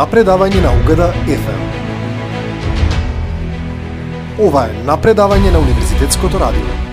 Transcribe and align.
напредавање 0.00 0.60
на 0.64 0.70
Угада 0.80 1.10
FM. 1.28 1.64
Ова 4.46 4.62
е 4.70 4.84
напредавање 4.86 5.52
на 5.52 5.60
Универзитетското 5.60 6.40
радио. 6.40 6.89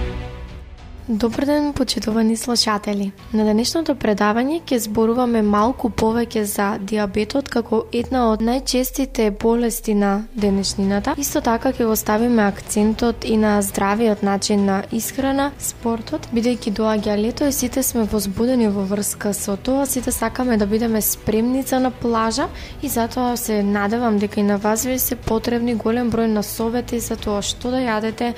Добар 1.10 1.46
ден, 1.46 1.74
почитувани 1.74 2.38
слушатели. 2.38 3.12
На 3.34 3.46
денешното 3.48 3.94
предавање 3.96 4.58
ќе 4.68 4.76
зборуваме 4.90 5.40
малку 5.40 5.88
повеќе 5.88 6.41
за 6.44 6.66
диабетот 6.84 7.48
како 7.48 7.86
една 7.96 8.26
од 8.34 8.44
најчестите 8.44 9.30
болести 9.40 9.96
на 9.96 10.26
денешнината. 10.36 11.14
Исто 11.18 11.40
така 11.41 11.72
ќе 11.72 11.88
го 11.88 11.96
ставиме 11.96 12.44
акцентот 12.44 13.23
и 13.23 13.38
на 13.38 13.62
здравиот 13.62 14.23
начин 14.23 14.66
на 14.66 14.82
исхрана, 14.91 15.54
спортот, 15.59 16.28
бидејќи 16.36 16.76
доаѓа 16.76 17.16
лето 17.24 17.48
и 17.48 17.55
сите 17.55 17.84
сме 17.84 18.04
возбудени 18.04 18.68
во 18.68 18.84
врска 18.84 19.31
со 19.31 19.55
тоа, 19.55 19.88
сите 19.88 20.12
сакаме 20.12 20.58
да 20.58 20.67
бидеме 20.67 21.02
спремница 21.02 21.80
на 21.80 21.92
плажа 21.92 22.50
и 22.84 22.92
затоа 22.92 23.38
се 23.38 23.64
надевам 23.64 24.20
дека 24.20 24.42
и 24.42 24.44
на 24.44 24.58
вас 24.58 24.84
ви 24.84 25.00
се 25.00 25.16
потребни 25.16 25.76
голем 25.76 26.12
број 26.12 26.28
на 26.28 26.44
совети 26.44 27.00
за 27.00 27.16
тоа 27.16 27.39
што 27.42 27.72
да 27.72 27.80
јадете, 27.80 28.34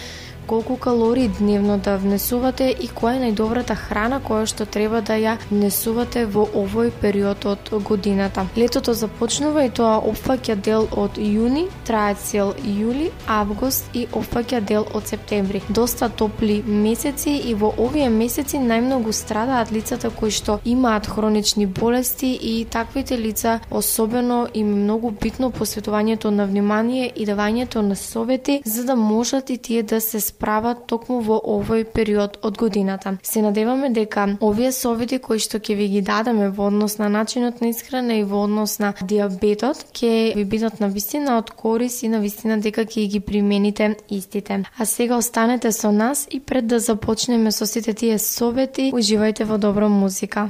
колку 0.49 0.77
калории 0.77 1.29
дневно 1.39 1.77
да 1.77 1.97
внесувате 1.97 2.73
и 2.81 2.87
која 2.89 3.19
е 3.19 3.21
најдобрата 3.27 3.75
храна 3.77 4.17
која 4.17 4.47
што 4.49 4.65
треба 4.65 5.01
да 5.05 5.13
ја 5.13 5.35
внесувате 5.51 6.23
во 6.25 6.47
овој 6.61 6.89
период 7.01 7.45
од 7.45 7.69
годината. 7.85 8.47
Летото 8.57 8.95
започнува 8.97 9.67
и 9.67 9.69
тоа 9.69 9.99
опфаќа 10.01 10.55
дел 10.55 10.87
од 10.91 11.19
јуни, 11.21 11.67
трае 11.85 12.15
цел 12.15 12.55
јули, 12.65 13.11
август 13.27 13.93
и 13.93 14.07
опфаќа 14.09 14.61
дел 14.65 14.87
од 14.93 15.05
септември. 15.11 15.61
Доста 15.69 16.09
топли 16.09 16.63
месеци 16.65 17.35
и 17.37 17.53
во 17.53 17.69
овие 17.77 18.09
месеци 18.09 18.57
најмногу 18.57 19.13
страдаат 19.13 19.71
лицата 19.71 20.09
кои 20.09 20.31
што 20.31 20.57
имаат 20.65 21.05
хронични 21.05 21.65
болести 21.65 22.33
и 22.41 22.65
таквите 22.65 23.17
лица 23.17 23.59
особено 23.69 24.47
им 24.53 24.73
е 24.73 24.81
многу 24.83 25.11
битно 25.11 25.51
посветувањето 25.51 26.33
на 26.33 26.45
внимание 26.45 27.11
и 27.15 27.25
давањето 27.25 27.81
на 27.85 27.95
совети 27.95 28.61
за 28.65 28.83
да 28.83 28.95
можат 28.95 29.49
и 29.49 29.57
тие 29.57 29.83
да 29.83 30.01
се 30.01 30.19
прават 30.39 30.85
токму 30.87 31.19
во 31.21 31.39
овој 31.55 31.85
период 31.93 32.37
од 32.41 32.57
годината. 32.57 33.17
Се 33.23 33.41
надеваме 33.41 33.89
дека 33.89 34.27
овие 34.41 34.71
совети 34.71 35.19
кои 35.19 35.39
што 35.39 35.59
ќе 35.59 35.75
ви 35.75 35.87
ги 35.95 36.01
дадеме 36.01 36.49
во 36.49 36.67
однос 36.67 36.97
на 36.97 37.09
начинот 37.09 37.61
на 37.61 37.69
исхрана 37.69 38.19
и 38.19 38.23
во 38.23 38.43
однос 38.47 38.79
на 38.79 38.93
диабетот 39.01 39.85
ќе 39.93 40.35
ви 40.35 40.45
бидат 40.45 40.79
на 40.79 40.87
вистина 40.87 41.37
од 41.37 41.51
корис 41.51 42.03
и 42.03 42.09
на 42.09 42.19
вистина 42.19 42.59
дека 42.59 42.85
ќе 42.85 43.07
ги 43.07 43.19
примените 43.19 43.95
истите. 44.09 44.63
А 44.77 44.85
сега 44.85 45.17
останете 45.17 45.71
со 45.71 45.91
нас 45.91 46.27
и 46.31 46.39
пред 46.39 46.67
да 46.67 46.79
започнеме 46.79 47.51
со 47.51 47.65
сите 47.65 47.93
тие 47.93 48.19
совети, 48.19 48.91
уживајте 48.93 49.43
во 49.43 49.57
добра 49.57 49.89
музика. 49.89 50.49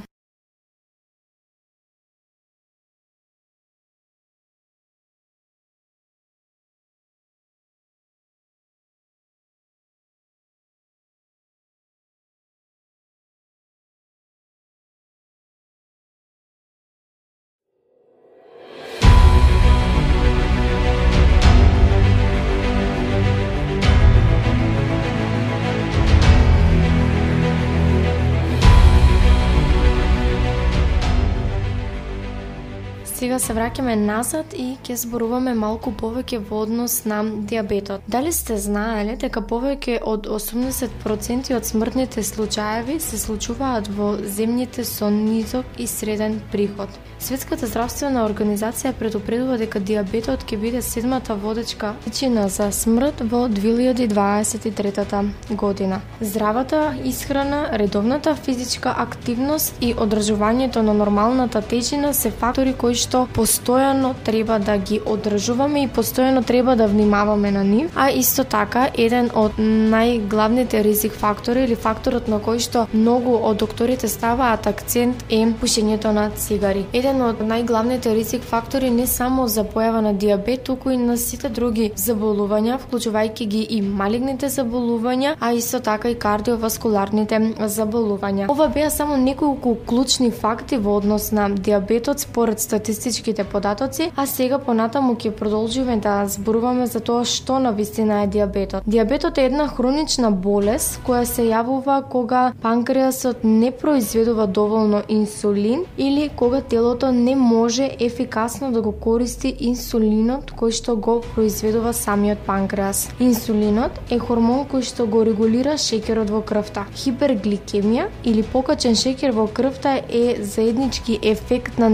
Сега 33.40 33.48
се 33.48 33.54
враќаме 33.56 33.94
назад 33.96 34.54
и 34.54 34.66
ќе 34.84 34.98
зборуваме 35.00 35.54
малку 35.56 35.94
повеќе 35.96 36.42
во 36.50 36.66
однос 36.66 37.06
на 37.08 37.22
диабетот. 37.24 38.02
Дали 38.08 38.34
сте 38.36 38.58
знаеле 38.60 39.16
дека 39.16 39.40
повеќе 39.40 40.02
од 40.04 40.28
80% 40.28 41.56
од 41.56 41.66
смртните 41.66 42.24
случаеви 42.24 43.00
се 43.00 43.18
случуваат 43.18 43.88
во 43.96 44.18
земјите 44.20 44.84
со 44.84 45.10
низок 45.10 45.66
и 45.78 45.88
среден 45.88 46.42
приход? 46.52 46.90
Светската 47.20 47.68
здравствена 47.68 48.26
организација 48.28 48.92
предупредува 49.00 49.58
дека 49.60 49.80
диабетот 49.80 50.44
ќе 50.48 50.60
биде 50.60 50.82
седмата 50.82 51.36
водечка 51.36 51.94
причина 52.04 52.50
за 52.50 52.72
смрт 52.72 53.24
во 53.32 53.48
2023 53.48 55.56
година. 55.56 56.02
Здравата 56.22 56.96
исхрана, 57.06 57.70
редовната 57.72 58.36
физичка 58.36 58.96
активност 58.98 59.76
и 59.82 59.96
одржувањето 59.96 60.82
на 60.82 60.94
нормалната 60.94 61.62
тежина 61.62 62.14
се 62.14 62.32
фактори 62.32 62.74
кои 62.74 62.96
што 62.96 63.29
постојано 63.36 64.14
треба 64.26 64.60
да 64.60 64.78
ги 64.78 65.00
одржуваме 65.06 65.84
и 65.84 65.88
постојано 65.88 66.46
треба 66.46 66.76
да 66.76 66.88
внимаваме 66.88 67.52
на 67.52 67.64
нив, 67.64 67.92
а 67.96 68.10
исто 68.10 68.44
така 68.44 68.88
еден 68.98 69.30
од 69.36 69.58
најглавните 69.60 70.82
ризик 70.84 71.14
фактори 71.14 71.64
или 71.64 71.76
факторот 71.76 72.28
на 72.28 72.40
кој 72.40 72.60
што 72.60 72.86
многу 72.94 73.36
од 73.38 73.58
докторите 73.58 74.08
ставаат 74.08 74.68
акцент 74.68 75.24
е 75.30 75.46
пушењето 75.62 76.12
на 76.16 76.30
цигари. 76.36 76.86
Еден 76.94 77.22
од 77.22 77.44
најглавните 77.44 78.14
ризик 78.16 78.44
фактори 78.44 78.90
не 78.90 79.08
само 79.08 79.48
за 79.48 79.64
појава 79.64 80.02
на 80.02 80.14
диабет, 80.14 80.64
туку 80.64 80.90
и 80.90 80.98
на 80.98 81.18
сите 81.18 81.50
други 81.50 81.92
заболувања, 81.96 82.80
вклучувајќи 82.84 83.48
ги 83.48 83.64
и 83.78 83.82
малигните 83.82 84.50
заболувања, 84.50 85.36
а 85.40 85.54
исто 85.54 85.80
така 85.80 86.10
и 86.10 86.16
кардиоваскуларните 86.16 87.40
заболувања. 87.60 88.50
Ова 88.50 88.68
беа 88.68 88.90
само 88.90 89.18
неколку 89.18 89.76
клучни 89.86 90.32
факти 90.32 90.78
во 90.78 90.98
однос 90.98 91.32
на 91.32 91.50
диабетот 91.50 92.20
според 92.20 92.60
статистички 92.60 93.19
статистичките 93.20 93.44
податоци, 93.44 94.12
а 94.16 94.26
сега 94.26 94.60
понатаму 94.60 95.16
ќе 95.16 95.32
продолжиме 95.32 95.98
да 95.98 96.26
зборуваме 96.28 96.88
за 96.88 97.00
тоа 97.00 97.26
што 97.26 97.60
на 97.60 97.72
вистина 97.72 98.24
е 98.24 98.28
диабетот. 98.28 98.84
Диабетот 98.88 99.38
е 99.38 99.46
една 99.46 99.68
хронична 99.68 100.32
болест 100.32 101.02
која 101.06 101.26
се 101.26 101.44
јавува 101.50 102.04
кога 102.10 102.54
панкреасот 102.62 103.44
не 103.44 103.72
произведува 103.72 104.48
доволно 104.48 105.02
инсулин 105.10 105.84
или 105.98 106.30
кога 106.30 106.62
телото 106.62 107.12
не 107.12 107.36
може 107.36 107.90
ефикасно 108.00 108.72
да 108.72 108.82
го 108.82 108.92
користи 108.92 109.56
инсулинот 109.60 110.52
кој 110.52 110.72
што 110.72 110.96
го 110.96 111.22
произведува 111.36 111.94
самиот 111.94 112.40
панкреас. 112.46 113.10
Инсулинот 113.20 114.00
е 114.10 114.20
хормон 114.20 114.66
кој 114.72 114.84
што 114.84 115.08
го 115.08 115.24
регулира 115.26 115.76
шеќерот 115.78 116.32
во 116.32 116.42
крвта. 116.42 116.86
Хипергликемија 116.96 118.08
или 118.24 118.44
покачен 118.44 118.96
шеќер 118.96 119.36
во 119.36 119.48
крвта 119.48 120.00
е 120.10 120.40
заеднички 120.44 121.20
ефект 121.24 121.80
на 121.80 121.90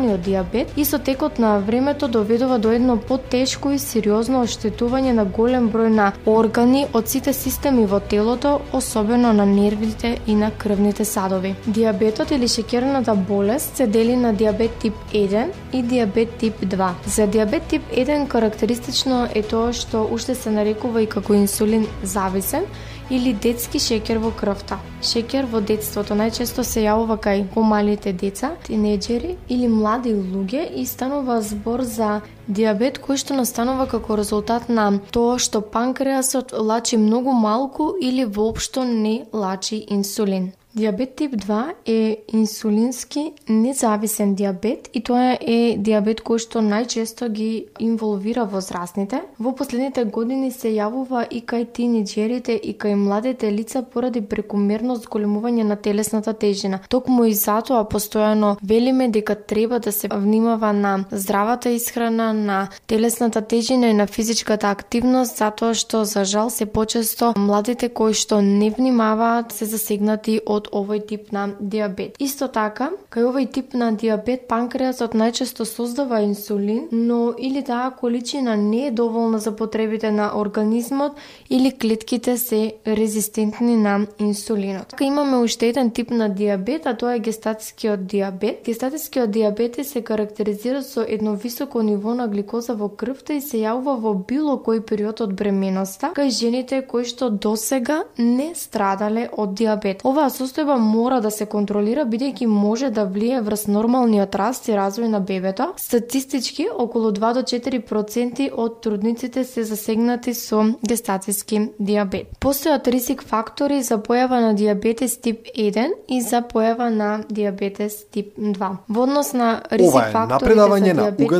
раниот 0.00 0.22
диабет 0.22 0.68
и 0.76 0.84
со 0.84 0.98
текот 0.98 1.38
на 1.38 1.58
времето 1.58 2.08
доведува 2.08 2.58
до 2.58 2.72
едно 2.72 2.96
потешко 2.96 3.70
и 3.70 3.78
сериозно 3.78 4.42
оштетување 4.44 5.12
на 5.12 5.24
голем 5.24 5.68
број 5.70 5.88
на 5.88 6.12
органи 6.26 6.86
од 6.92 7.08
сите 7.08 7.32
системи 7.32 7.86
во 7.86 8.00
телото, 8.00 8.60
особено 8.72 9.32
на 9.32 9.46
нервите 9.46 10.18
и 10.26 10.34
на 10.34 10.50
крвните 10.50 11.04
садови. 11.04 11.54
Диабетот 11.66 12.30
или 12.30 12.48
шеќерната 12.48 13.14
болест 13.14 13.76
се 13.76 13.86
дели 13.86 14.16
на 14.16 14.32
диабет 14.32 14.78
тип 14.80 14.94
1 15.12 15.52
и 15.72 15.82
диабет 15.82 16.36
тип 16.38 16.60
2. 16.60 16.90
За 17.06 17.26
диабет 17.26 17.62
тип 17.68 17.82
1 17.92 18.26
карактеристично 18.28 19.28
е 19.34 19.42
тоа 19.42 19.72
што 19.72 20.08
уште 20.10 20.34
се 20.34 20.50
нарекува 20.50 21.02
и 21.02 21.06
како 21.06 21.34
инсулин 21.34 21.86
зависен 22.02 22.64
или 23.10 23.32
детски 23.32 23.78
шеќер 23.82 24.20
во 24.22 24.30
крвта. 24.40 24.78
Шеќер 25.02 25.48
во 25.50 25.60
детството 25.60 26.14
најчесто 26.14 26.64
се 26.66 26.84
јавува 26.84 27.16
кај 27.24 27.44
помалите 27.54 28.12
деца, 28.12 28.52
тинеџери 28.66 29.36
или 29.48 29.68
млади 29.68 30.14
луѓе 30.14 30.68
и 30.82 30.86
станува 30.86 31.40
збор 31.42 31.82
за 31.82 32.20
диабет 32.46 33.00
кој 33.02 33.20
што 33.24 33.34
настанува 33.40 33.88
како 33.90 34.16
резултат 34.20 34.68
на 34.68 34.86
тоа 35.10 35.38
што 35.38 35.60
панкреасот 35.60 36.54
лачи 36.70 36.96
многу 36.96 37.32
малку 37.32 37.92
или 38.00 38.24
воопшто 38.24 38.84
не 38.84 39.24
лачи 39.32 39.84
инсулин. 39.88 40.52
Диабет 40.74 41.16
тип 41.16 41.32
2 41.34 41.72
е 41.86 42.16
инсулински 42.32 43.32
независен 43.48 44.34
диабет 44.34 44.88
и 44.94 45.00
тоа 45.02 45.34
е 45.42 45.74
диабет 45.74 46.20
кој 46.22 46.38
што 46.38 46.60
најчесто 46.62 47.26
ги 47.26 47.66
инволвира 47.82 48.44
возрастните. 48.46 49.18
Во 49.38 49.50
последните 49.58 50.04
години 50.04 50.52
се 50.54 50.70
јавува 50.70 51.24
и 51.26 51.40
кај 51.42 51.66
тинеџерите 51.74 52.54
и 52.54 52.74
кај 52.78 52.94
младите 52.94 53.50
лица 53.50 53.82
поради 53.82 54.22
прекумерно 54.22 54.94
зголемување 54.94 55.64
на 55.66 55.76
телесната 55.76 56.32
тежина. 56.32 56.78
Токму 56.88 57.26
и 57.26 57.34
затоа 57.34 57.82
постојано 57.82 58.54
велиме 58.62 59.08
дека 59.08 59.34
треба 59.34 59.80
да 59.80 59.90
се 59.92 60.06
внимава 60.06 60.72
на 60.72 61.04
здравата 61.10 61.70
исхрана, 61.70 62.32
на 62.32 62.68
телесната 62.86 63.42
тежина 63.42 63.90
и 63.90 63.94
на 63.94 64.06
физичката 64.06 64.70
активност, 64.70 65.36
затоа 65.36 65.74
што 65.74 66.04
за 66.04 66.24
жал 66.24 66.50
се 66.50 66.66
почесто 66.66 67.34
младите 67.36 67.88
кои 67.88 68.14
што 68.14 68.38
не 68.40 68.70
внимаваат 68.70 69.52
се 69.52 69.66
засегнати 69.66 70.38
од 70.46 70.59
од 70.60 70.68
овој 70.72 71.00
тип 71.06 71.32
на 71.32 71.48
диабет. 71.60 72.16
Исто 72.20 72.48
така, 72.52 72.90
кај 73.12 73.28
овој 73.30 73.48
тип 73.54 73.74
на 73.74 73.90
диабет 73.96 74.46
панкреасот 74.50 75.16
најчесто 75.16 75.64
создава 75.64 76.20
инсулин, 76.26 76.88
но 76.92 77.34
или 77.38 77.62
таа 77.64 77.90
количина 77.90 78.56
не 78.56 78.86
е 78.86 78.90
доволна 78.90 79.38
за 79.38 79.56
потребите 79.56 80.10
на 80.10 80.30
организмот 80.36 81.12
или 81.50 81.72
клетките 81.72 82.36
се 82.38 82.74
резистентни 82.86 83.76
на 83.76 84.06
инсулинот. 84.18 84.88
Така 84.88 85.04
имаме 85.04 85.38
уште 85.38 85.68
еден 85.68 85.90
тип 85.90 86.10
на 86.10 86.28
диабет, 86.28 86.86
а 86.86 86.94
тоа 86.96 87.14
е 87.14 87.18
гестатскиот 87.18 88.06
диабет. 88.06 88.62
Гестатскиот 88.64 89.30
диабет 89.30 89.80
се 89.86 90.02
карактеризира 90.02 90.82
со 90.82 91.04
едно 91.08 91.34
високо 91.34 91.82
ниво 91.82 92.14
на 92.14 92.28
гликоза 92.28 92.74
во 92.74 92.88
крвта 92.88 93.38
и 93.38 93.40
се 93.40 93.62
јавува 93.64 93.96
во 94.00 94.14
било 94.14 94.58
кој 94.58 94.82
период 94.82 95.20
од 95.20 95.34
бременоста, 95.34 96.12
кај 96.16 96.30
жените 96.30 96.82
кои 96.82 97.04
што 97.04 97.30
досега 97.30 98.04
не 98.18 98.52
страдале 98.54 99.28
од 99.32 99.54
диабет. 99.54 100.04
Оваа 100.04 100.30
состојба 100.50 100.76
мора 100.78 101.20
да 101.20 101.30
се 101.30 101.46
контролира 101.46 102.04
бидејќи 102.04 102.46
може 102.46 102.90
да 102.90 103.04
влие 103.04 103.40
врз 103.40 103.66
нормалниот 103.70 104.34
раст 104.34 104.68
и 104.68 104.74
развој 104.74 105.06
на 105.08 105.20
бебето. 105.20 105.72
Статистички 105.78 106.66
околу 106.70 107.12
2 107.12 107.34
до 107.34 107.42
4% 107.42 108.50
од 108.52 108.80
трудниците 108.82 109.44
се 109.44 109.64
засегнати 109.64 110.34
со 110.34 110.64
гестацијски 110.82 111.70
диабет. 111.78 112.34
Постојат 112.40 112.88
рисик 112.90 113.22
фактори 113.22 113.82
за 113.82 113.98
појава 113.98 114.40
на 114.40 114.54
диабетес 114.54 115.16
тип 115.22 115.46
1 115.54 115.94
и 116.08 116.20
за 116.20 116.42
појава 116.42 116.90
на 116.90 117.20
диабетес 117.30 118.04
тип 118.10 118.34
2. 118.36 118.70
Во 118.88 119.02
однос 119.02 119.32
на 119.32 119.62
рисик 119.70 120.10
факторите 120.12 120.60
за 120.60 120.80
диабет 120.80 121.16
тип 121.16 121.30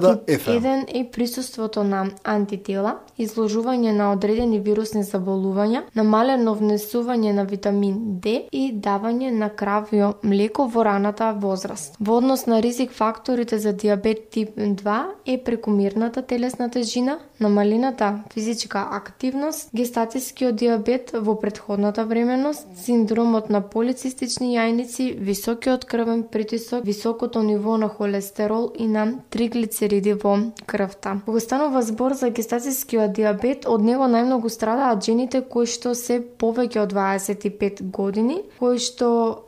1 0.46 0.84
е 0.94 1.04
присуството 1.10 1.84
на 1.84 2.06
антитела, 2.24 2.94
изложување 3.18 3.92
на 3.92 4.12
одредени 4.12 4.60
вирусни 4.60 5.02
заболувања, 5.02 5.82
намалено 5.94 6.54
внесување 6.54 7.32
на 7.32 7.42
витамин 7.42 8.20
D 8.22 8.46
и 8.52 8.70
давање 8.72 8.99
на 9.00 9.48
кравјо 9.50 10.14
млеко 10.22 10.66
во 10.68 10.84
раната 10.84 11.32
возраст. 11.32 11.96
Во 12.00 12.16
однос 12.18 12.46
на 12.46 12.60
ризик 12.62 12.92
факторите 12.92 13.58
за 13.58 13.72
диабет 13.72 14.30
тип 14.30 14.56
2 14.56 15.04
е 15.26 15.38
прекумирната 15.44 16.22
телесна 16.22 16.70
тежина, 16.70 17.18
намалената 17.40 18.22
физичка 18.32 18.88
активност, 18.92 19.70
гестатискиот 19.74 20.56
диабет 20.56 21.10
во 21.14 21.40
предходната 21.40 22.04
временост, 22.04 22.66
синдромот 22.76 23.50
на 23.50 23.60
полицистични 23.60 24.56
јајници, 24.56 25.16
високиот 25.18 25.84
крвен 25.84 26.24
притисок, 26.32 26.84
високото 26.84 27.42
ниво 27.42 27.76
на 27.76 27.88
холестерол 27.88 28.72
и 28.78 28.86
на 28.86 29.12
триглицериди 29.30 30.12
во 30.12 30.36
крвта. 30.66 31.20
Кога 31.24 31.40
станува 31.40 31.82
збор 31.82 32.12
за 32.12 32.30
гестатискиот 32.30 33.12
диабет, 33.12 33.66
од 33.66 33.80
него 33.82 34.04
најмногу 34.04 34.48
страдаат 34.48 35.04
жените 35.04 35.40
кои 35.40 35.66
што 35.66 35.94
се 35.94 36.20
повеќе 36.20 36.82
од 36.84 36.92
25 36.92 37.82
години, 37.90 38.42
кои 38.58 38.78
што 38.78 38.89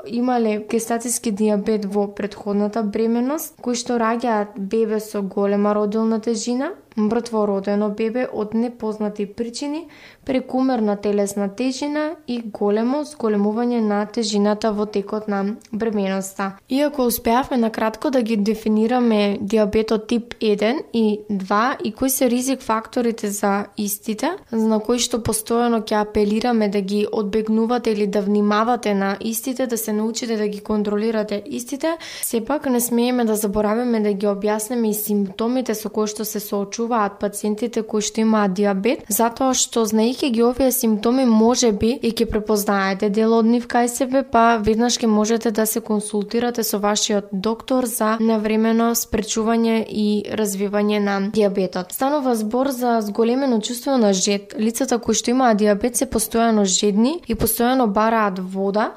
имале 0.07 0.67
гестатиски 0.71 1.31
диабет 1.31 1.85
во 1.85 2.07
предходната 2.15 2.83
бременост, 2.83 3.55
кои 3.61 3.75
што 3.75 3.99
раѓаат 3.99 4.59
бебе 4.59 5.01
со 5.01 5.23
голема 5.23 5.75
родилна 5.75 6.21
тежина, 6.21 6.73
мртво 6.97 7.47
родено 7.47 7.91
бебе 7.91 8.27
од 8.33 8.55
непознати 8.55 9.27
причини, 9.27 9.89
прекумерна 10.25 10.97
телесна 10.97 11.49
тежина 11.49 12.13
и 12.29 12.41
големо 12.45 13.03
зголемување 13.05 13.81
на 13.83 14.05
тежината 14.07 14.71
во 14.73 14.87
текот 14.87 15.29
на 15.29 15.57
бременоста. 15.73 16.53
Иако 16.71 17.07
успеавме 17.07 17.57
на 17.57 17.71
кратко 17.71 18.11
да 18.11 18.23
ги 18.23 18.37
дефинираме 18.37 19.39
диабетот 19.41 20.07
тип 20.07 20.35
1 20.41 20.83
и 20.93 21.21
2 21.31 21.83
и 21.85 21.93
кои 21.93 22.11
се 22.11 22.31
ризик 22.31 22.63
факторите 22.63 23.31
за 23.31 23.67
истите, 23.77 24.31
на 24.53 24.79
кои 24.81 24.99
што 24.99 25.19
постојано 25.19 25.83
ќе 25.83 26.03
апелираме 26.03 26.69
да 26.69 26.81
ги 26.81 27.07
одбегнувате 27.13 27.91
или 27.91 28.07
да 28.07 28.23
внимавате 28.23 28.95
на 28.95 29.17
истите, 29.21 29.67
да 29.67 29.79
се 29.79 29.93
научите 29.93 30.37
да 30.37 30.49
ги 30.49 30.61
контролирате 30.61 31.43
истите, 31.47 31.97
сепак 32.23 32.67
не 32.67 32.81
смееме 32.81 33.25
да 33.25 33.37
забораваме 33.37 34.01
да 34.01 34.13
ги 34.13 34.27
објасниме 34.27 34.91
и 34.91 34.95
симптомите 34.95 35.75
со 35.75 35.91
кои 35.91 36.07
што 36.07 36.25
се 36.25 36.41
соочуваат 36.41 37.19
пациентите 37.19 37.83
кои 37.83 38.03
што 38.03 38.21
имаат 38.21 38.55
диабет, 38.55 39.05
затоа 39.09 39.55
што 39.55 39.85
знаејќи 39.87 40.12
ги 40.13 40.43
овие 40.43 40.73
симптоми 40.73 41.25
може 41.25 41.73
би 41.73 41.91
и 42.03 42.13
ќе 42.13 42.27
препознаете 42.31 43.09
дел 43.11 43.35
од 43.35 43.47
нив 43.47 43.67
кај 43.67 43.89
себе, 43.89 44.23
па 44.23 44.59
веднаш 44.63 44.99
ќе 45.01 45.07
можете 45.07 45.51
да 45.51 45.67
се 45.67 45.81
консултирате 45.81 46.63
со 46.63 46.79
вашиот 46.79 47.33
доктор 47.33 47.87
за 47.87 48.17
навремено 48.21 48.93
спречување 48.95 49.85
и 49.89 50.25
развивање 50.39 51.01
на 51.01 51.19
диабетот. 51.33 51.93
Станува 51.93 52.35
збор 52.37 52.71
за 52.71 53.01
зголемено 53.01 53.61
чувство 53.61 53.97
на 53.97 54.13
жед. 54.13 54.55
Лицата 54.59 54.99
кои 54.99 55.15
што 55.15 55.31
имаат 55.31 55.59
диабет 55.59 55.97
се 55.97 56.07
постојано 56.07 56.65
жедни 56.65 57.21
и 57.27 57.35
постојано 57.35 57.87
бараат 57.87 58.39
вода, 58.39 58.93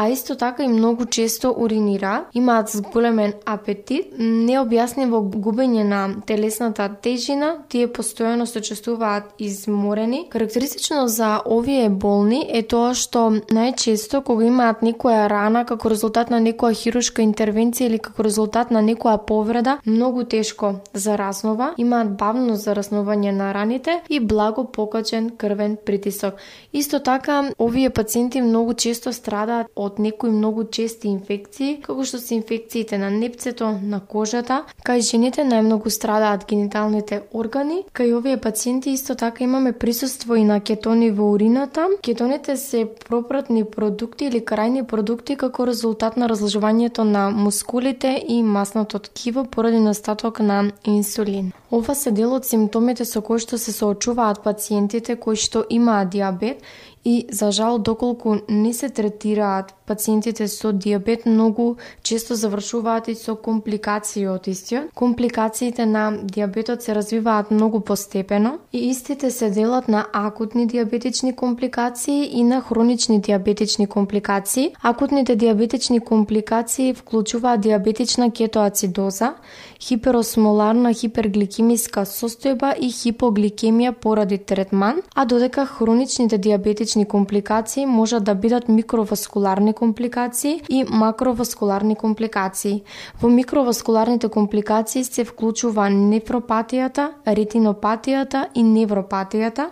а 0.00 0.08
исто 0.08 0.34
така 0.36 0.62
и 0.62 0.68
многу 0.68 1.04
често 1.06 1.54
уринира, 1.58 2.24
имаат 2.34 2.68
зголемен 2.70 3.32
апетит, 3.46 4.12
необјаснимо 4.14 5.18
губење 5.26 5.82
на 5.82 6.02
телесната 6.26 6.86
тежина, 7.02 7.48
тие 7.68 7.88
постојано 7.90 8.46
се 8.46 8.62
чувствуваат 8.62 9.32
изморени. 9.42 10.28
Карактеристично 10.30 11.08
за 11.08 11.40
овие 11.44 11.88
болни 11.90 12.44
е 12.46 12.62
тоа 12.62 12.92
што 12.94 13.24
најчесто 13.50 14.20
кога 14.22 14.46
имаат 14.46 14.84
некоја 14.86 15.26
рана 15.26 15.64
како 15.66 15.90
резултат 15.90 16.30
на 16.30 16.38
некоја 16.38 16.78
хирушка 16.78 17.26
интервенција 17.26 17.90
или 17.90 17.98
како 17.98 18.22
резултат 18.22 18.70
на 18.70 18.78
некоја 18.78 19.18
повреда, 19.26 19.80
многу 19.84 20.22
тешко 20.22 20.76
зараснува, 20.94 21.72
имаат 21.76 22.14
бавно 22.14 22.54
зараснување 22.54 23.34
на 23.34 23.50
раните 23.52 23.98
и 24.08 24.20
благо 24.20 24.68
покачен 24.70 25.30
крвен 25.36 25.76
притисок. 25.84 26.38
Исто 26.72 27.02
така, 27.02 27.50
овие 27.58 27.90
пациенти 27.90 28.40
многу 28.40 28.74
често 28.74 29.12
страдаат 29.12 29.66
од 29.74 29.87
од 29.88 29.98
некои 29.98 30.30
многу 30.30 30.64
чести 30.64 31.08
инфекции, 31.08 31.78
како 31.82 32.04
што 32.04 32.20
се 32.22 32.36
инфекциите 32.36 32.98
на 33.00 33.10
непцето, 33.10 33.72
на 33.82 34.00
кожата, 34.00 34.62
кај 34.86 35.02
жените 35.10 35.44
најмногу 35.48 35.90
страдаат 35.90 36.46
гениталните 36.48 37.22
органи, 37.32 37.82
кај 37.96 38.14
овие 38.18 38.36
пациенти 38.36 38.92
исто 38.94 39.16
така 39.18 39.44
имаме 39.44 39.72
присуство 39.72 40.36
и 40.36 40.44
на 40.44 40.60
кетони 40.60 41.10
во 41.10 41.30
урината. 41.32 41.88
Кетоните 42.02 42.56
се 42.56 42.84
пропратни 43.08 43.64
продукти 43.64 44.28
или 44.28 44.40
крајни 44.40 44.84
продукти 44.84 45.36
како 45.36 45.66
резултат 45.66 46.16
на 46.16 46.28
разложувањето 46.28 47.04
на 47.08 47.30
мускулите 47.30 48.14
и 48.28 48.42
масното 48.42 48.98
ткиво 48.98 49.44
поради 49.44 49.80
настаток 49.80 50.40
на 50.40 50.70
инсулин. 50.84 51.52
Ова 51.70 51.94
се 51.94 52.10
дел 52.10 52.32
од 52.32 52.46
симптомите 52.48 53.04
со 53.04 53.20
кои 53.24 53.40
што 53.40 53.58
се 53.58 53.72
соочуваат 53.72 54.42
пациентите 54.44 55.16
кои 55.16 55.36
што 55.36 55.64
имаат 55.68 56.10
диабет 56.10 56.62
и 57.04 57.26
за 57.30 57.50
жал 57.52 57.78
доколку 57.78 58.36
не 58.48 58.72
се 58.74 58.88
третираат 58.88 59.74
пациентите 59.88 60.48
со 60.48 60.72
диабет 60.72 61.26
многу 61.26 61.78
често 62.02 62.34
завршуваат 62.34 63.08
и 63.08 63.14
со 63.14 63.34
компликации 63.34 64.26
од 64.26 64.48
истиот. 64.48 64.90
Компликациите 64.94 65.86
на 65.86 66.12
диабетот 66.22 66.82
се 66.82 66.94
развиваат 66.94 67.50
многу 67.50 67.80
постепено 67.80 68.58
и 68.72 68.90
истите 68.90 69.30
се 69.30 69.50
делат 69.50 69.88
на 69.88 70.06
акутни 70.12 70.66
диабетични 70.66 71.32
компликации 71.36 72.38
и 72.38 72.44
на 72.44 72.60
хронични 72.60 73.20
диабетични 73.20 73.86
компликации. 73.86 74.74
Акутните 74.82 75.36
диабетични 75.36 76.00
компликации 76.00 76.94
вклучуваат 76.94 77.60
диабетична 77.60 78.30
кетоацидоза, 78.30 79.34
хиперосмоларна 79.80 80.92
хипергликемиска 80.92 82.04
состојба 82.04 82.74
и 82.76 82.90
хипогликемија 82.92 83.92
поради 83.92 84.38
третман, 84.38 85.00
а 85.14 85.24
додека 85.24 85.66
хроничните 85.66 86.38
диабетични 86.38 87.04
компликации 87.04 87.86
можат 87.86 88.24
да 88.24 88.34
бидат 88.34 88.68
микроваскуларни 88.68 89.72
компликации 89.78 90.58
и 90.68 90.84
макроваскуларни 90.84 91.94
компликации. 91.94 92.82
Во 93.22 93.30
микроваскуларните 93.30 94.28
компликации 94.28 95.04
се 95.04 95.24
вклучува 95.24 95.86
нефропатијата, 95.94 97.08
ретинопатијата 97.38 98.48
и 98.54 98.66
невропатијата 98.66 99.70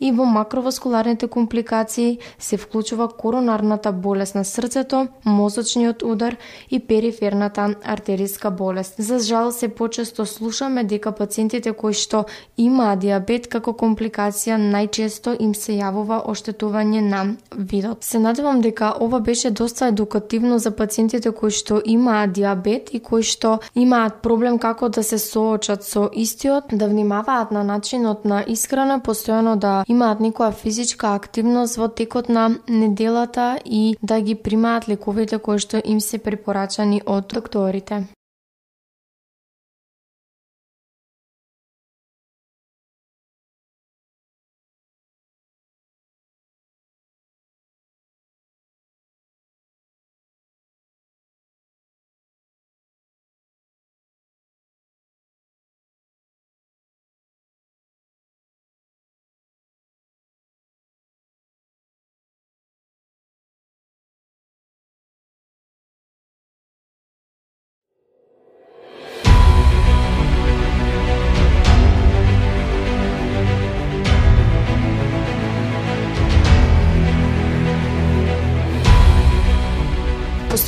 и 0.00 0.12
во 0.12 0.24
макроваскуларните 0.24 1.26
компликации 1.26 2.18
се 2.38 2.56
вклучува 2.56 3.08
коронарната 3.08 3.92
болест 3.92 4.34
на 4.34 4.44
срцето, 4.44 5.08
мозочниот 5.24 6.02
удар 6.02 6.36
и 6.70 6.80
периферната 6.80 7.74
артериска 7.84 8.50
болест. 8.50 8.94
За 8.98 9.18
жал 9.18 9.52
се 9.52 9.68
почесто 9.68 10.26
слушаме 10.26 10.84
дека 10.84 11.12
пациентите 11.12 11.72
кои 11.72 11.94
што 11.94 12.24
имаат 12.56 12.98
диабет 12.98 13.48
како 13.48 13.72
компликација 13.72 14.58
најчесто 14.58 15.36
им 15.38 15.54
се 15.54 15.78
јавува 15.78 16.22
оштетување 16.26 17.00
на 17.00 17.24
видот. 17.56 18.04
Се 18.04 18.18
надевам 18.18 18.60
дека 18.60 18.94
ова 19.00 19.20
беше 19.20 19.50
доста 19.50 19.86
едукативно 19.86 20.58
за 20.58 20.70
пациентите 20.70 21.32
кои 21.32 21.50
што 21.50 21.82
имаат 21.84 22.32
диабет 22.32 22.94
и 22.94 23.00
кои 23.00 23.22
што 23.22 23.58
имаат 23.74 24.22
проблем 24.22 24.58
како 24.58 24.88
да 24.88 25.02
се 25.02 25.18
соочат 25.18 25.84
со 25.84 26.08
истиот, 26.12 26.64
да 26.72 26.88
внимаваат 26.88 27.50
на 27.50 27.64
начинот 27.64 28.24
на 28.24 28.44
исхрана, 28.46 29.00
постојано 29.00 29.56
да 29.56 29.84
имаат 29.88 30.20
некоја 30.20 30.52
физичка 30.52 31.14
активност 31.14 31.76
во 31.76 31.88
текот 31.88 32.28
на 32.28 32.50
неделата 32.68 33.58
и 33.64 33.96
да 34.02 34.20
ги 34.20 34.34
примаат 34.34 34.88
лековите 34.88 35.38
кои 35.38 35.58
што 35.58 35.80
им 35.84 36.00
се 36.00 36.18
препорачани 36.18 37.02
од 37.06 37.34
докторите. 37.34 38.04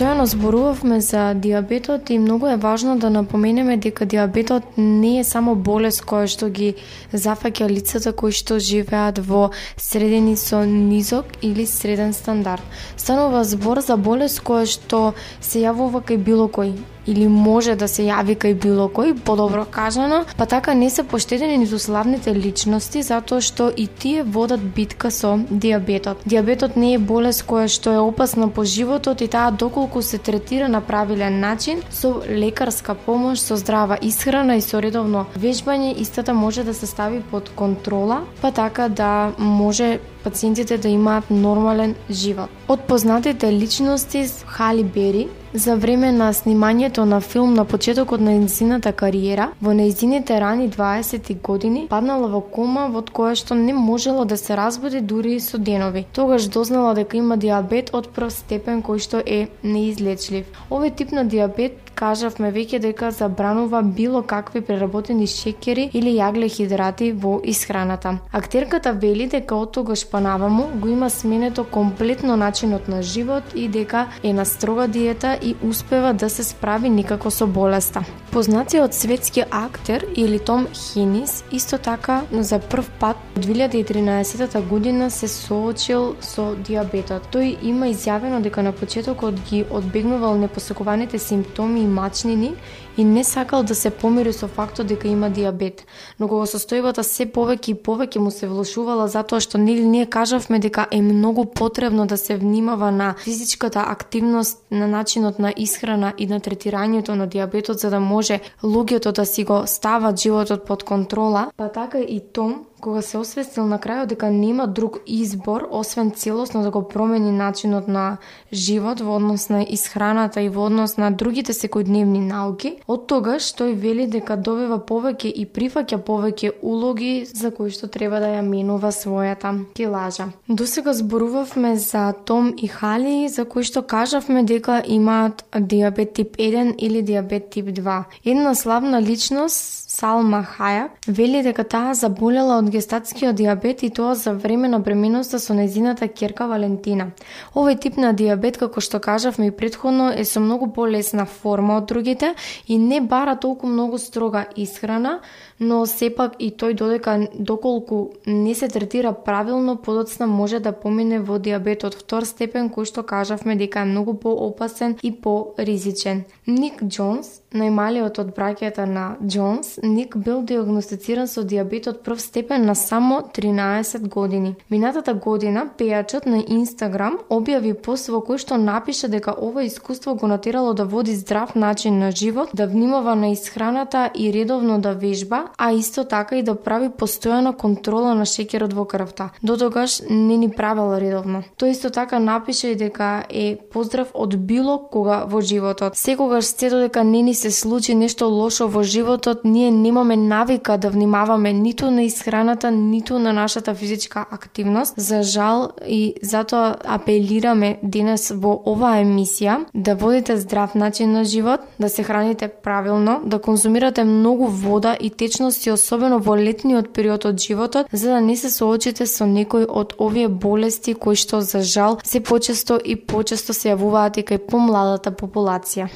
Постојано 0.01 0.25
зборувавме 0.25 1.01
за 1.01 1.35
диабетот 1.35 2.11
и 2.11 2.19
многу 2.19 2.47
е 2.47 2.57
важно 2.57 2.99
да 2.99 3.11
напоменеме 3.11 3.77
дека 3.77 4.07
диабетот 4.07 4.63
не 4.77 5.19
е 5.21 5.25
само 5.25 5.55
болест 5.55 6.07
која 6.09 6.25
што 6.25 6.49
ги 6.49 6.71
зафаќа 7.13 7.69
лицата 7.69 8.13
кои 8.17 8.33
што 8.33 8.57
живеат 8.57 9.21
во 9.21 9.51
средини 9.77 10.39
со 10.41 10.63
низок 10.65 11.37
или 11.43 11.67
среден 11.67 12.17
стандард. 12.17 12.65
Станува 12.97 13.45
збор 13.45 13.83
за 13.85 13.99
болест 14.01 14.41
која 14.41 14.65
што 14.65 15.13
се 15.41 15.69
јавува 15.69 16.01
кај 16.01 16.17
било 16.17 16.49
кој 16.49 16.73
или 17.07 17.29
може 17.29 17.75
да 17.75 17.89
се 17.89 18.03
јави 18.09 18.37
кај 18.37 18.55
било 18.55 18.89
кој, 18.89 19.15
подобро 19.25 19.65
кажано, 19.65 20.25
па 20.37 20.47
така 20.47 20.75
не 20.75 20.91
се 20.91 21.03
поштедени 21.03 21.59
ниту 21.59 21.79
славните 21.79 22.35
личности 22.35 23.03
затоа 23.03 23.41
што 23.41 23.71
и 23.71 23.87
тие 23.87 24.23
водат 24.23 24.61
битка 24.61 25.11
со 25.11 25.39
диабетот. 25.51 26.23
Диабетот 26.27 26.77
не 26.77 26.95
е 26.95 26.99
болест 26.99 27.47
која 27.47 27.69
што 27.69 27.93
е 27.93 27.99
опасна 27.99 28.49
по 28.49 28.65
животот 28.65 29.21
и 29.21 29.29
таа 29.29 29.51
доколку 29.51 30.03
се 30.03 30.19
третира 30.19 30.69
на 30.69 30.81
правилен 30.81 31.41
начин 31.41 31.83
со 31.91 32.23
лекарска 32.29 32.95
помош, 32.95 33.41
со 33.41 33.57
здрава 33.57 33.99
исхрана 34.03 34.57
и 34.57 34.61
со 34.61 34.81
редовно 34.81 35.27
вежбање, 35.39 35.97
истата 35.99 36.35
може 36.35 36.65
да 36.65 36.75
се 36.75 36.87
стави 36.87 37.23
под 37.31 37.51
контрола, 37.57 38.23
па 38.41 38.53
така 38.53 38.89
да 38.89 39.33
може 39.39 39.99
пациентите 40.25 40.79
да 40.79 40.89
имаат 40.89 41.31
нормален 41.31 41.95
живот. 42.11 42.51
Од 42.69 42.81
познатите 42.89 43.53
личности 43.53 44.27
Хали 44.47 44.85
Бери 44.85 45.29
за 45.55 45.75
време 45.77 46.13
на 46.13 46.31
снимањето 46.33 47.05
на 47.05 47.21
филм 47.21 47.55
на 47.55 47.65
почетокот 47.65 48.21
на 48.21 48.31
незината 48.31 48.93
кариера, 48.93 49.49
во 49.63 49.73
неизините 49.75 50.41
рани 50.41 50.69
20 50.71 51.41
години, 51.43 51.87
паднала 51.91 52.29
во 52.29 52.41
кома 52.41 52.87
во 52.87 53.03
која 53.03 53.35
што 53.35 53.55
не 53.55 53.75
можело 53.75 54.25
да 54.25 54.37
се 54.37 54.57
разбуди 54.57 55.01
дури 55.01 55.35
и 55.35 55.41
со 55.41 55.59
денови. 55.59 56.07
Тогаш 56.13 56.47
дознала 56.47 56.95
дека 56.95 57.17
има 57.17 57.37
диабет 57.37 57.91
од 57.93 58.09
прв 58.15 58.31
степен 58.31 58.83
кој 58.83 58.99
што 58.99 59.23
е 59.27 59.49
неизлечлив. 59.63 60.47
Овој 60.71 60.95
тип 60.95 61.13
на 61.13 61.25
диабет 61.25 61.90
кажавме 62.01 62.53
веќе 62.55 62.79
дека 62.79 63.11
забранува 63.11 63.83
било 63.83 64.23
какви 64.23 64.61
преработени 64.61 65.27
шекери 65.27 65.91
или 65.93 66.15
јаглехидрати 66.17 67.13
во 67.13 67.41
исхраната. 67.45 68.19
Актерката 68.33 68.93
вели 68.93 69.27
дека 69.27 69.57
од 69.57 69.75
тогаш 69.75 70.07
па 70.11 70.21
понаваму 70.21 70.69
го 70.75 70.89
има 70.89 71.11
сменето 71.11 71.65
комплетно 71.65 72.37
начинот 72.37 72.89
на 72.89 73.03
живот 73.03 73.43
и 73.55 73.69
дека 73.69 74.07
е 74.23 74.33
на 74.33 74.45
строга 74.45 74.89
диета 74.89 75.39
и 75.43 75.55
успева 75.69 76.13
да 76.15 76.31
се 76.31 76.45
справи 76.45 76.89
никако 76.89 77.31
со 77.31 77.47
болеста. 77.47 78.05
Познатиот 78.33 78.95
светски 78.95 79.43
актер 79.51 80.07
или 80.17 80.39
Том 80.39 80.67
Хинис 80.75 81.45
исто 81.53 81.79
така 81.79 82.23
за 82.33 82.59
прв 82.59 82.91
пат 83.01 83.17
2013 83.39 84.69
година 84.69 85.11
се 85.11 85.29
соочил 85.29 86.15
со 86.21 86.55
диабетот. 86.55 87.33
Тој 87.33 87.57
има 87.63 87.89
изјавено 87.89 88.41
дека 88.41 88.63
на 88.63 88.73
почетокот 88.73 89.35
ги 89.51 89.65
одбегнувал 89.71 90.37
непосакуваните 90.39 91.19
симптоми 91.19 91.81
и 91.81 91.90
মাছ 91.91 92.15
নিয়ে 92.27 92.39
নিই 92.45 92.55
и 92.97 93.05
не 93.05 93.25
сакал 93.25 93.63
да 93.63 93.75
се 93.75 93.91
помири 93.91 94.33
со 94.33 94.49
фактот 94.49 94.87
дека 94.87 95.09
има 95.09 95.31
диабет. 95.31 95.87
Но 96.19 96.29
кога 96.29 96.47
состојбата 96.47 97.03
се 97.03 97.27
повеќе 97.27 97.71
и 97.71 97.75
повеќе 97.75 98.19
му 98.19 98.31
се 98.31 98.49
влошувала 98.49 99.09
затоа 99.09 99.41
што 99.41 99.59
нели 99.59 99.85
ние 99.85 100.07
кажавме 100.07 100.59
дека 100.59 100.87
е 100.91 101.03
многу 101.03 101.45
потребно 101.45 102.07
да 102.07 102.17
се 102.17 102.37
внимава 102.37 102.91
на 102.91 103.15
физичката 103.25 103.85
активност, 103.87 104.59
на 104.71 104.87
начинот 104.87 105.39
на 105.39 105.53
исхрана 105.57 106.13
и 106.19 106.27
на 106.27 106.41
третирањето 106.41 107.15
на 107.15 107.27
диабетот 107.27 107.79
за 107.79 107.91
да 107.91 108.01
може 108.01 108.41
луѓето 108.63 109.13
да 109.13 109.27
си 109.27 109.45
го 109.45 109.63
стават 109.67 110.21
животот 110.21 110.67
под 110.67 110.83
контрола, 110.83 111.51
па 111.57 111.69
така 111.69 111.99
и 111.99 112.21
Том 112.33 112.65
кога 112.81 113.03
се 113.03 113.19
освестил 113.19 113.67
на 113.67 113.79
крајот 113.79 114.07
дека 114.15 114.31
нема 114.31 114.67
друг 114.67 114.99
избор 115.07 115.69
освен 115.71 116.11
целосно 116.11 116.63
да 116.63 116.71
го 116.71 116.89
промени 116.89 117.33
начинот 117.33 117.89
на 117.89 118.17
живот 118.53 119.01
во 119.01 119.17
однос 119.17 119.49
на 119.49 119.63
исхраната 119.63 120.41
и 120.41 120.49
во 120.49 120.67
однос 120.67 120.97
на 120.97 121.11
другите 121.11 121.53
секојдневни 121.53 122.25
науки, 122.27 122.77
од 122.91 123.07
тогаш 123.07 123.47
тој 123.59 123.75
вели 123.83 124.07
дека 124.11 124.37
добива 124.37 124.79
повеќе 124.91 125.31
и 125.43 125.45
прифаќа 125.47 125.99
повеќе 126.07 126.53
улоги 126.63 127.13
за 127.25 127.51
кои 127.55 127.71
што 127.75 127.87
треба 127.87 128.21
да 128.23 128.33
ја 128.35 128.43
минува 128.47 128.91
својата 128.95 129.53
килажа. 129.79 130.31
Досега 130.49 130.95
зборувавме 130.95 131.77
за 131.77 132.13
Том 132.25 132.53
и 132.57 132.69
Хали 132.69 133.29
за 133.29 133.45
кои 133.45 133.63
што 133.63 133.83
кажавме 133.83 134.43
дека 134.43 134.83
имаат 134.87 135.45
диабет 135.55 136.15
тип 136.15 136.37
1 136.37 136.75
или 136.79 137.03
диабет 137.03 137.51
тип 137.51 137.67
2. 137.67 138.03
Една 138.25 138.55
славна 138.55 139.03
личност, 139.03 139.90
Салма 140.01 140.39
Хајак, 140.49 140.95
вели 141.13 141.43
дека 141.45 141.61
таа 141.69 141.93
заболела 141.93 142.55
од 142.63 142.71
гестатскиот 142.73 143.37
диабет 143.37 143.83
и 143.85 143.91
тоа 143.93 144.15
за 144.17 144.33
време 144.33 144.69
на 144.73 144.79
бременоста 144.81 145.39
со 145.39 145.53
незината 145.53 146.09
керка 146.09 146.47
Валентина. 146.49 147.11
Овој 147.53 147.77
тип 147.77 147.99
на 148.01 148.15
диабет, 148.17 148.57
како 148.57 148.81
што 148.81 148.97
кажавме 148.97 149.51
и 149.51 149.53
предходно, 149.53 150.09
е 150.09 150.25
со 150.25 150.41
многу 150.41 150.71
полесна 150.73 151.27
форма 151.29 151.77
од 151.83 151.93
другите 151.93 152.33
и 152.67 152.79
не 152.79 153.03
бара 153.05 153.37
толку 153.37 153.69
многу 153.69 153.99
строга 153.99 154.47
исхрана, 154.57 155.19
но 155.61 155.85
сепак 155.87 156.37
и 156.39 156.49
тој 156.51 156.75
додека 156.75 157.29
доколку 157.35 158.11
не 158.27 158.55
се 158.55 158.69
третира 158.69 159.13
правилно, 159.13 159.77
подоцна 159.77 160.27
може 160.27 160.59
да 160.59 160.73
помине 160.73 161.21
во 161.21 161.39
диабетот 161.39 161.95
втор 161.95 162.25
степен, 162.25 162.71
кој 162.73 162.89
што 162.89 163.05
кажавме 163.05 163.57
дека 163.57 163.85
е 163.85 163.91
многу 163.93 164.15
поопасен 164.15 164.97
и 165.03 165.13
поризичен. 165.13 166.25
Ник 166.47 166.81
Джонс, 166.83 167.43
најмалиот 167.53 168.19
од 168.23 168.33
браќата 168.37 168.87
на 168.89 169.17
Джонс, 169.21 169.77
Ник 169.83 170.17
бил 170.17 170.43
диагностициран 170.43 171.29
со 171.29 171.45
диабетот 171.45 172.03
прв 172.03 172.21
степен 172.21 172.65
на 172.65 172.75
само 172.75 173.21
13 173.21 174.09
години. 174.09 174.55
Минатата 174.71 175.15
година 175.15 175.69
пејачот 175.79 176.27
на 176.27 176.41
Инстаграм 176.49 177.19
објави 177.29 177.75
пост 177.75 178.09
во 178.09 178.23
кој 178.25 178.39
што 178.39 178.57
напише 178.57 179.09
дека 179.09 179.37
ова 179.37 179.65
искуство 179.65 180.15
го 180.15 180.27
натерало 180.27 180.73
да 180.75 180.85
води 180.85 181.15
здрав 181.15 181.55
начин 181.55 181.99
на 181.99 182.11
живот, 182.11 182.49
да 182.55 182.67
внимава 182.67 183.15
на 183.15 183.29
исхраната 183.33 184.11
и 184.15 184.33
редовно 184.33 184.81
да 184.81 184.95
вежба, 184.95 185.50
а 185.59 185.73
исто 185.73 186.05
така 186.05 186.37
и 186.37 186.43
да 186.43 186.55
прави 186.55 186.89
постојана 186.89 187.57
контрола 187.57 188.15
на 188.15 188.25
шеќерот 188.25 188.75
во 188.75 188.85
крвта. 188.85 189.31
До 189.43 189.57
тогаш 189.57 190.01
не 190.11 190.37
ни 190.37 190.51
правел 190.51 190.97
редовно. 190.99 191.43
Тој 191.59 191.71
исто 191.71 191.91
така 191.91 192.19
напише 192.19 192.73
и 192.73 192.77
дека 192.77 193.25
е 193.29 193.59
поздрав 193.73 194.09
од 194.15 194.37
било 194.37 194.79
кога 194.79 195.25
во 195.25 195.41
животот. 195.41 195.97
Секогаш 195.97 196.45
се 196.45 196.71
додека 196.71 197.05
не 197.05 197.23
ни 197.23 197.35
се 197.35 197.51
случи 197.51 197.95
нешто 197.95 198.29
лошо 198.29 198.69
во 198.69 198.83
животот, 198.83 199.41
ние 199.45 199.71
немаме 199.71 200.17
навика 200.17 200.79
да 200.79 200.91
внимаваме 200.91 201.53
ниту 201.53 201.91
на 201.91 202.03
исхраната, 202.03 202.71
ниту 202.71 203.19
на 203.19 203.33
нашата 203.33 203.75
физичка 203.75 204.27
активност. 204.31 204.95
За 204.97 205.23
жал 205.23 205.71
и 205.87 206.15
затоа 206.23 206.77
апелираме 206.85 207.79
денес 207.83 208.31
во 208.31 208.55
оваа 208.67 209.01
емисија 209.05 209.65
да 209.75 209.95
водите 209.95 210.37
здрав 210.37 210.75
начин 210.75 211.13
на 211.13 211.25
живот, 211.25 211.61
да 211.81 211.89
се 211.89 212.03
храните 212.03 212.49
правилно, 212.49 213.21
да 213.25 213.39
конзумирате 213.39 214.05
многу 214.05 214.47
вода 214.47 214.97
и 215.01 215.11
личности, 215.41 215.71
особено 215.71 216.19
во 216.19 216.37
летниот 216.37 216.93
период 216.93 217.25
од 217.25 217.41
животот, 217.41 217.87
за 217.93 218.09
да 218.09 218.21
не 218.21 218.37
се 218.37 218.51
соочите 218.51 219.07
со 219.07 219.25
некој 219.25 219.65
од 219.67 219.95
овие 219.99 220.29
болести 220.29 220.95
кои 220.95 221.17
што 221.17 221.41
за 221.41 221.63
жал 221.63 221.99
се 222.05 222.21
почесто 222.21 222.77
и 222.77 222.97
почесто 222.97 223.53
се 223.53 223.73
јавуваат 223.73 224.21
и 224.21 224.23
кај 224.23 224.39
помладата 224.39 225.11
популација. 225.11 225.89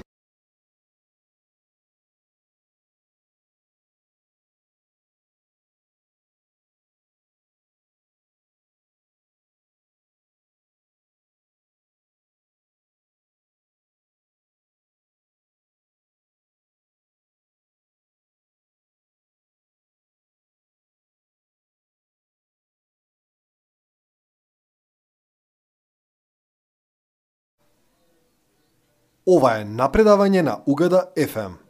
Ова 29.25 29.54
е 29.57 29.64
напредавање 29.64 30.43
на 30.45 30.59
Угада 30.69 31.07
FM. 31.16 31.63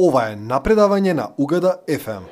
Ова 0.00 0.22
е 0.30 0.36
напредавање 0.36 1.12
на 1.12 1.26
Угада 1.36 1.74
FM. 1.88 2.24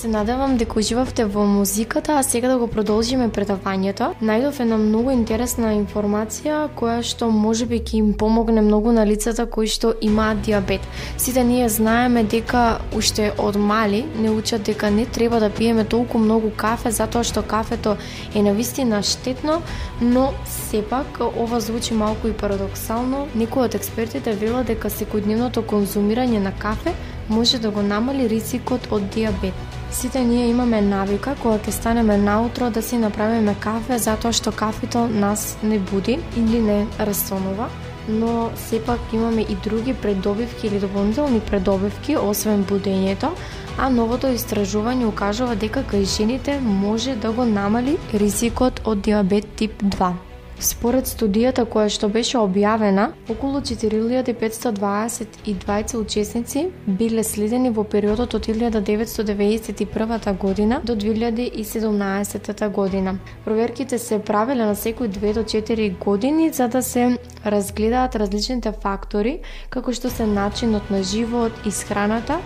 Се 0.00 0.08
надевам 0.08 0.56
дека 0.56 0.78
уживавте 0.78 1.24
во 1.28 1.42
музиката, 1.44 2.14
а 2.18 2.22
сега 2.22 2.48
да 2.48 2.56
го 2.58 2.66
продолжиме 2.66 3.26
предавањето. 3.28 4.06
Најдов 4.24 4.60
една 4.64 4.78
многу 4.80 5.12
интересна 5.12 5.74
информација 5.76 6.70
која 6.72 7.02
што 7.04 7.26
може 7.28 7.66
би 7.68 7.82
ќе 7.84 7.98
им 7.98 8.14
помогне 8.16 8.62
многу 8.64 8.94
на 8.96 9.04
лицата 9.04 9.44
кои 9.44 9.68
што 9.68 9.92
имаат 10.00 10.40
диабет. 10.40 10.80
Сите 11.18 11.44
ние 11.44 11.68
знаеме 11.68 12.22
дека 12.24 12.80
уште 12.96 13.34
од 13.36 13.58
мали 13.60 14.06
не 14.16 14.30
учат 14.30 14.62
дека 14.62 14.90
не 14.90 15.04
треба 15.04 15.40
да 15.40 15.50
пиеме 15.50 15.84
толку 15.84 16.18
многу 16.18 16.48
кафе 16.56 16.90
затоа 16.90 17.20
што 17.24 17.42
кафето 17.42 17.96
е 18.34 18.42
навистина 18.42 19.02
штетно, 19.02 19.60
но 20.00 20.32
сепак 20.46 21.20
ова 21.20 21.60
звучи 21.60 21.94
малку 21.94 22.28
и 22.28 22.32
парадоксално. 22.32 23.26
Некои 23.34 23.68
од 23.68 23.76
експертите 23.76 24.32
велат 24.32 24.72
дека 24.72 24.88
секојдневното 24.88 25.60
конзумирање 25.60 26.40
на 26.40 26.56
кафе 26.56 26.96
може 27.28 27.58
да 27.58 27.70
го 27.70 27.82
намали 27.82 28.28
ризикот 28.28 28.88
од 28.90 29.10
диабет. 29.12 29.69
Сите 29.92 30.24
ние 30.24 30.46
имаме 30.48 30.80
навика 30.80 31.34
кога 31.42 31.58
ќе 31.58 31.72
станеме 31.74 32.16
наутро 32.16 32.70
да 32.70 32.82
си 32.82 32.98
направиме 32.98 33.56
кафе 33.60 33.98
затоа 33.98 34.32
што 34.32 34.52
кафето 34.54 35.08
нас 35.10 35.58
не 35.62 35.78
буди 35.78 36.18
или 36.36 36.60
не 36.62 36.86
расонува, 37.00 37.66
но 38.08 38.50
сепак 38.56 39.00
имаме 39.12 39.42
и 39.42 39.54
други 39.64 39.94
предобивки 39.94 40.66
или 40.66 40.80
дополнителни 40.80 41.40
предобивки 41.40 42.16
освен 42.16 42.64
будењето, 42.64 43.34
а 43.78 43.90
новото 43.90 44.30
истражување 44.30 45.10
укажува 45.10 45.58
дека 45.58 45.82
кај 45.82 46.06
жените 46.16 46.60
може 46.60 47.16
да 47.16 47.32
го 47.32 47.44
намали 47.44 47.98
ризикот 48.14 48.82
од 48.84 49.02
диабет 49.02 49.56
тип 49.56 49.82
2. 49.82 50.29
Според 50.60 51.08
студијата 51.08 51.64
која 51.64 51.88
што 51.88 52.12
беше 52.12 52.36
објавена, 52.36 53.16
околу 53.32 53.64
4522 53.64 55.96
учесници 55.96 56.68
биле 57.00 57.24
следени 57.24 57.72
во 57.72 57.80
периодот 57.84 58.34
од 58.36 58.46
1991 58.46 60.36
година 60.36 60.80
до 60.84 60.96
2017 60.96 62.68
година. 62.76 63.18
Проверките 63.44 63.98
се 63.98 64.18
правеле 64.18 64.64
на 64.68 64.74
секој 64.76 65.08
2 65.08 65.34
до 65.34 65.42
4 65.48 65.98
години 65.98 66.50
за 66.52 66.68
да 66.68 66.82
се 66.82 67.18
разгледаат 67.46 68.16
различните 68.16 68.72
фактори, 68.82 69.38
како 69.70 69.92
што 69.92 70.10
се 70.10 70.26
начинот 70.26 70.90
на 70.90 71.02
живот, 71.02 71.52
исхраната, 71.64 72.38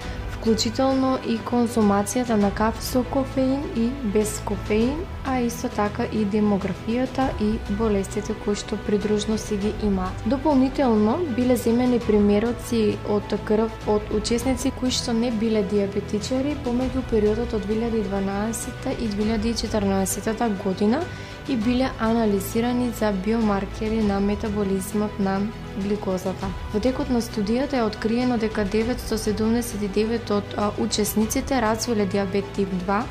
вклучително 0.45 1.17
и 1.25 1.39
конзумацијата 1.41 2.37
на 2.37 2.51
кафе 2.53 2.83
со 2.85 3.01
кофеин 3.09 3.63
и 3.81 3.87
без 4.13 4.43
кофеин, 4.45 4.99
а 5.25 5.39
исто 5.41 5.71
така 5.73 6.05
и 6.05 6.27
демографијата 6.29 7.31
и 7.41 7.57
болестите 7.79 8.37
кои 8.45 8.53
што 8.55 8.77
придружно 8.77 9.39
си 9.39 9.57
ги 9.57 9.73
имаат. 9.83 10.13
Дополнително 10.27 11.17
биле 11.37 11.57
земени 11.57 11.99
примероци 11.99 12.99
од 13.09 13.33
крв 13.49 13.89
од 13.89 14.13
учесници 14.13 14.73
кои 14.81 14.93
што 14.93 15.17
не 15.17 15.33
биле 15.33 15.65
диабетичари 15.65 16.59
помеѓу 16.67 17.09
периодот 17.09 17.57
од 17.57 17.65
2012 17.65 19.01
и 19.01 19.09
2014 19.17 20.63
година 20.65 21.01
и 21.49 21.57
биле 21.57 21.89
анализирани 22.01 22.93
за 23.01 23.13
биомаркери 23.13 24.03
на 24.03 24.21
метаболизмот 24.21 25.19
на 25.19 25.41
гликозата. 25.83 26.49
Во 26.73 26.81
текот 26.81 27.11
на 27.11 27.21
студијата 27.23 27.81
е 27.81 27.87
откриено 27.89 28.39
дека 28.39 28.65
979 28.65 30.31
од 30.31 30.57
учесниците 30.79 31.61
развиле 31.61 32.07
диабет 32.07 32.45
тип 32.57 32.69
2, 32.87 33.03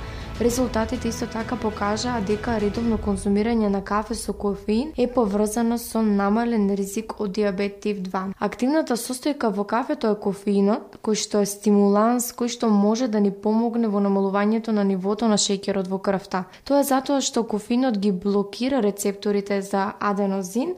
Резултатите 0.42 1.08
исто 1.08 1.28
така 1.28 1.56
покажаа 1.56 2.22
дека 2.26 2.56
редовно 2.58 2.98
конзумирање 2.98 3.68
на 3.70 3.84
кафе 3.86 4.16
со 4.18 4.34
кофеин 4.34 4.90
е 4.98 5.06
поврзано 5.06 5.78
со 5.78 6.02
намален 6.02 6.72
ризик 6.74 7.14
од 7.22 7.36
диабет 7.38 7.78
тип 7.86 8.00
2. 8.08 8.34
Активната 8.40 8.98
состојка 8.98 9.52
во 9.54 9.64
кафето 9.64 10.10
е 10.10 10.18
кофеинот, 10.18 10.98
кој 11.06 11.22
што 11.22 11.44
е 11.46 11.52
стимуланс, 11.52 12.32
кој 12.34 12.50
што 12.50 12.70
може 12.74 13.08
да 13.14 13.22
ни 13.22 13.30
помогне 13.30 13.88
во 13.88 14.02
намалувањето 14.02 14.74
на 14.74 14.84
нивото 14.84 15.30
на 15.30 15.38
шеќерот 15.38 15.88
во 15.88 16.02
крвта. 16.02 16.46
Тоа 16.66 16.82
е 16.82 16.90
затоа 16.90 17.22
што 17.22 17.46
кофеинот 17.46 18.02
ги 18.02 18.12
блокира 18.12 18.82
рецепторите 18.82 19.62
за 19.62 19.94
аденозин, 20.00 20.74